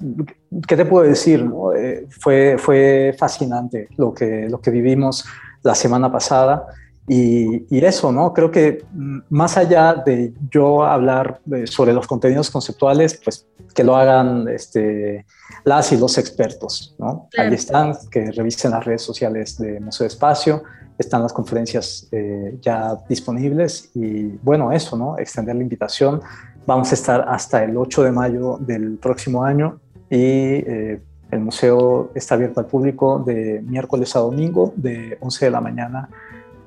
¿qué 0.66 0.76
te 0.76 0.84
puedo 0.84 1.06
decir? 1.06 1.48
Eh, 1.76 2.06
fue, 2.10 2.56
fue 2.58 3.14
fascinante 3.18 3.88
lo 3.96 4.12
que, 4.12 4.48
lo 4.48 4.60
que 4.60 4.70
vivimos 4.70 5.24
la 5.62 5.74
semana 5.74 6.10
pasada. 6.10 6.66
Y, 7.06 7.66
y, 7.74 7.84
eso, 7.84 8.12
¿no? 8.12 8.32
Creo 8.32 8.50
que 8.50 8.84
mm, 8.92 9.18
más 9.30 9.56
allá 9.56 9.94
de 9.94 10.32
yo 10.50 10.84
hablar 10.84 11.40
sobre 11.64 11.92
los 11.92 12.06
contenidos 12.06 12.50
conceptuales, 12.50 13.20
pues 13.24 13.48
que 13.74 13.82
lo 13.82 13.96
hagan 13.96 14.46
este, 14.48 15.26
las 15.64 15.90
y 15.92 15.96
los 15.96 16.18
expertos, 16.18 16.94
¿no? 16.98 17.28
Ahí 17.36 17.54
están, 17.54 17.94
que 18.10 18.30
revisen 18.30 18.72
las 18.72 18.84
redes 18.84 19.02
sociales 19.02 19.58
de 19.58 19.80
Museo 19.80 20.06
Espacio, 20.06 20.62
están 20.98 21.22
las 21.22 21.32
conferencias 21.32 22.06
eh, 22.12 22.58
ya 22.60 22.96
disponibles 23.08 23.90
y 23.94 24.26
bueno, 24.42 24.70
eso, 24.70 24.96
¿no? 24.96 25.18
Extender 25.18 25.56
la 25.56 25.62
invitación. 25.62 26.20
Vamos 26.66 26.90
a 26.92 26.94
estar 26.94 27.24
hasta 27.28 27.64
el 27.64 27.76
8 27.76 28.04
de 28.04 28.12
mayo 28.12 28.58
del 28.60 28.98
próximo 28.98 29.42
año 29.42 29.80
y 30.10 30.16
eh, 30.16 31.00
el 31.30 31.40
museo 31.40 32.10
está 32.14 32.34
abierto 32.34 32.60
al 32.60 32.66
público 32.66 33.22
de 33.24 33.62
miércoles 33.62 34.14
a 34.16 34.18
domingo 34.18 34.72
de 34.76 35.16
11 35.20 35.44
de 35.44 35.50
la 35.50 35.60
mañana 35.60 36.08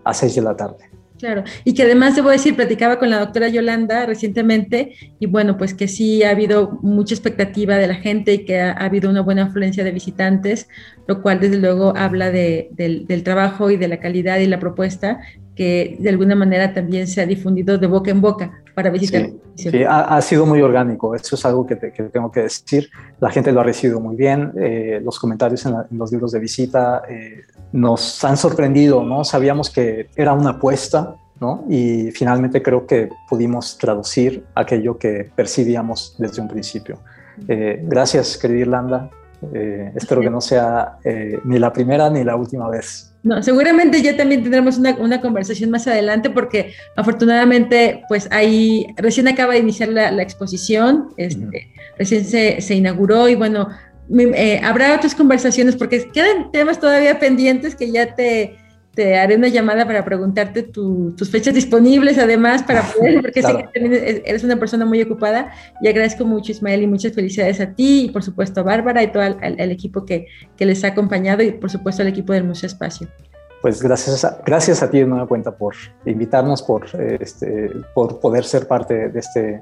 a 0.04 0.14
6 0.14 0.36
de 0.36 0.42
la 0.42 0.56
tarde. 0.56 0.90
Claro, 1.20 1.44
y 1.64 1.74
que 1.74 1.84
además 1.84 2.16
debo 2.16 2.30
decir, 2.30 2.56
platicaba 2.56 3.00
con 3.00 3.10
la 3.10 3.20
doctora 3.20 3.48
Yolanda 3.48 4.06
recientemente 4.06 4.96
y 5.20 5.26
bueno, 5.28 5.58
pues 5.58 5.74
que 5.74 5.88
sí 5.88 6.24
ha 6.24 6.32
habido 6.32 6.80
mucha 6.82 7.14
expectativa 7.14 7.78
de 7.78 7.88
la 7.88 7.96
gente 7.96 8.34
y 8.34 8.46
que 8.46 8.60
ha, 8.60 8.72
habido 8.72 9.10
una 9.10 9.22
buena 9.22 9.46
afluencia 9.46 9.84
de 9.84 9.92
visitantes, 9.92 10.68
lo 11.08 11.22
cual 11.22 11.40
desde 11.40 11.58
luego 11.58 11.94
habla 11.96 12.32
de, 12.32 12.70
del, 12.72 13.24
trabajo 13.24 13.70
y 13.70 13.78
de 13.78 13.88
la 13.88 14.00
calidad 14.00 14.40
y 14.40 14.48
la 14.48 14.60
propuesta 14.60 15.22
que 15.56 15.98
de 16.00 16.10
alguna 16.10 16.36
manera 16.36 16.74
también 16.74 17.08
se 17.08 17.22
ha 17.22 17.26
difundido 17.26 17.78
de 17.78 17.88
boca 17.88 18.10
en 18.10 18.20
boca 18.20 18.64
para 18.74 18.90
visitar. 18.90 19.30
Sí, 19.56 19.70
ha, 19.88 20.20
sido 20.22 20.48
muy 20.48 20.62
orgánico, 20.62 21.14
eso 21.16 21.36
es 21.36 21.46
algo 21.46 21.66
que, 21.66 21.76
tengo 21.76 22.32
que 22.32 22.42
decir. 22.42 22.90
La 23.20 23.30
gente 23.30 23.52
lo 23.52 23.62
ha 23.62 23.64
recibido 23.64 24.00
muy 24.00 24.16
bien, 24.16 24.52
eh, 24.60 25.00
los 25.04 25.20
comentarios 25.20 25.64
en, 25.68 25.76
los 25.92 26.12
libros 26.12 26.32
de 26.32 26.40
visita 26.40 27.04
eh, 27.08 27.44
nos 27.74 28.24
han 28.24 28.38
sorprendido, 28.38 29.04
¿no? 29.04 29.26
Sabíamos 29.26 29.70
que 29.70 30.08
era 30.16 30.32
una 30.32 30.52
apuesta, 30.52 31.16
¿no? 31.42 31.66
Y 31.70 32.12
finalmente 32.12 32.62
creo 32.62 32.88
que 32.88 33.10
pudimos 33.30 33.78
traducir 33.78 34.46
aquello 34.56 34.98
que 34.98 35.30
percibíamos 35.36 36.16
desde 36.18 36.42
un 36.42 36.48
principio. 36.48 37.00
Eh, 37.48 37.82
gracias, 37.84 38.38
querida 38.38 38.62
Irlanda. 38.62 39.10
espero 39.96 40.22
que 40.22 40.30
no 40.30 40.40
sea 40.40 41.00
ni 41.44 41.60
la 41.60 41.74
primera 41.74 42.10
ni 42.10 42.24
la 42.24 42.38
última 42.38 42.70
vez. 42.70 43.14
No, 43.24 43.42
seguramente 43.42 44.02
ya 44.02 44.18
también 44.18 44.44
tendremos 44.44 44.78
una, 44.78 44.98
una, 44.98 45.22
conversación 45.22 45.72
más 45.72 45.88
adelante 45.88 46.30
porque 46.30 46.74
afortunadamente 46.98 48.04
pues 48.10 48.28
ahí 48.32 48.86
recién 48.98 49.30
acaba 49.30 49.54
de 49.54 49.60
iniciar 49.60 49.88
la, 49.90 50.12
la 50.12 50.22
exposición, 50.22 51.08
este, 51.16 51.72
recién 51.98 52.26
se, 52.26 52.60
se, 52.60 52.76
inauguró 52.76 53.30
y 53.30 53.36
bueno, 53.36 53.70
eh, 54.10 54.60
habrá 54.64 54.96
otras 54.96 55.16
conversaciones 55.16 55.76
porque 55.76 56.10
quedan 56.12 56.52
temas 56.52 56.80
todavía 56.80 57.20
pendientes 57.20 57.76
que 57.76 57.92
ya 57.92 58.16
te, 58.16 58.58
te 58.94 59.18
haré 59.18 59.36
una 59.36 59.48
llamada 59.48 59.86
para 59.86 60.06
preguntarte 60.06 60.62
tus 60.64 61.30
fechas 61.32 61.54
disponibles, 61.54 62.18
además, 62.18 62.64
para 62.64 62.84
poder, 62.84 63.22
porque 63.22 63.42
sé 63.42 63.58
que 63.58 63.64
también 63.64 64.22
eres 64.26 64.44
una 64.44 64.58
persona 64.58 64.86
muy 64.86 65.02
ocupada 65.02 65.52
y 65.82 65.88
agradezco 65.88 66.26
mucho, 66.26 66.52
Ismael, 66.52 66.84
y 66.84 66.88
muchas 66.88 67.14
felicidades 67.14 67.60
a 67.60 67.74
ti 67.74 68.06
y, 68.06 68.10
por 68.12 68.24
supuesto, 68.24 68.60
a 68.60 68.64
Bárbara 68.64 69.02
y 69.02 69.12
todo 69.12 69.24
el, 69.24 69.72
equipo 69.72 70.06
que, 70.06 70.28
que, 70.56 70.66
les 70.66 70.84
ha 70.84 70.90
acompañado 70.90 71.42
y, 71.42 71.52
por 71.52 71.72
supuesto, 71.72 72.04
al 72.04 72.08
equipo 72.08 72.34
del 72.34 72.44
Museo 72.44 72.68
Espacio. 72.68 73.08
Pues 73.64 73.82
gracias 73.82 74.26
a, 74.26 74.42
gracias 74.46 74.84
a 74.84 74.92
ti 74.92 75.00
de 75.00 75.06
nueva 75.06 75.26
cuenta 75.26 75.56
por 75.56 75.74
invitarnos, 76.06 76.62
por, 76.62 76.86
este, 77.20 77.72
por 77.96 78.20
poder 78.20 78.44
ser 78.44 78.68
parte 78.68 79.10
de, 79.10 79.20
este, 79.20 79.62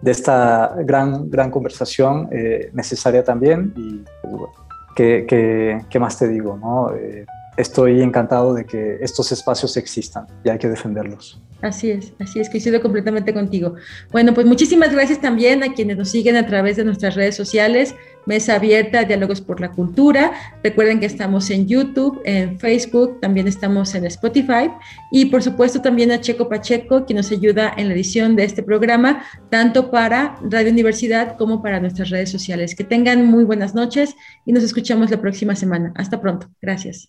de 0.00 0.10
esta 0.10 0.74
gran, 0.84 1.30
gran 1.30 1.50
conversación 1.50 2.28
eh, 2.30 2.70
necesaria 2.72 3.24
también. 3.24 3.72
Y 3.76 4.04
pues, 4.22 4.32
bueno, 4.32 4.52
¿qué, 4.96 5.24
qué, 5.28 5.80
qué, 5.88 5.98
más 5.98 6.18
te 6.18 6.28
digo? 6.28 6.56
No? 6.56 6.94
Eh, 6.94 7.26
estoy 7.56 8.02
encantado 8.02 8.54
de 8.54 8.64
que 8.64 8.98
estos 9.00 9.32
espacios 9.32 9.76
existan 9.76 10.26
y 10.42 10.50
hay 10.50 10.58
que 10.58 10.68
defenderlos. 10.68 11.40
Así 11.64 11.90
es, 11.90 12.12
así 12.20 12.40
es, 12.40 12.50
coincido 12.50 12.82
completamente 12.82 13.32
contigo. 13.32 13.76
Bueno, 14.12 14.34
pues 14.34 14.46
muchísimas 14.46 14.92
gracias 14.92 15.22
también 15.22 15.62
a 15.62 15.72
quienes 15.72 15.96
nos 15.96 16.10
siguen 16.10 16.36
a 16.36 16.46
través 16.46 16.76
de 16.76 16.84
nuestras 16.84 17.14
redes 17.14 17.36
sociales, 17.36 17.94
Mesa 18.26 18.56
Abierta, 18.56 19.04
Diálogos 19.04 19.40
por 19.40 19.62
la 19.62 19.72
Cultura. 19.72 20.34
Recuerden 20.62 21.00
que 21.00 21.06
estamos 21.06 21.48
en 21.48 21.66
YouTube, 21.66 22.20
en 22.26 22.60
Facebook, 22.60 23.18
también 23.22 23.48
estamos 23.48 23.94
en 23.94 24.04
Spotify 24.04 24.70
y 25.10 25.24
por 25.26 25.42
supuesto 25.42 25.80
también 25.80 26.12
a 26.12 26.20
Checo 26.20 26.50
Pacheco, 26.50 27.06
quien 27.06 27.16
nos 27.16 27.32
ayuda 27.32 27.72
en 27.74 27.88
la 27.88 27.94
edición 27.94 28.36
de 28.36 28.44
este 28.44 28.62
programa, 28.62 29.24
tanto 29.48 29.90
para 29.90 30.36
Radio 30.42 30.70
Universidad 30.70 31.38
como 31.38 31.62
para 31.62 31.80
nuestras 31.80 32.10
redes 32.10 32.30
sociales. 32.30 32.74
Que 32.74 32.84
tengan 32.84 33.24
muy 33.24 33.44
buenas 33.44 33.74
noches 33.74 34.14
y 34.44 34.52
nos 34.52 34.64
escuchamos 34.64 35.10
la 35.10 35.18
próxima 35.18 35.56
semana. 35.56 35.94
Hasta 35.96 36.20
pronto. 36.20 36.50
Gracias. 36.60 37.08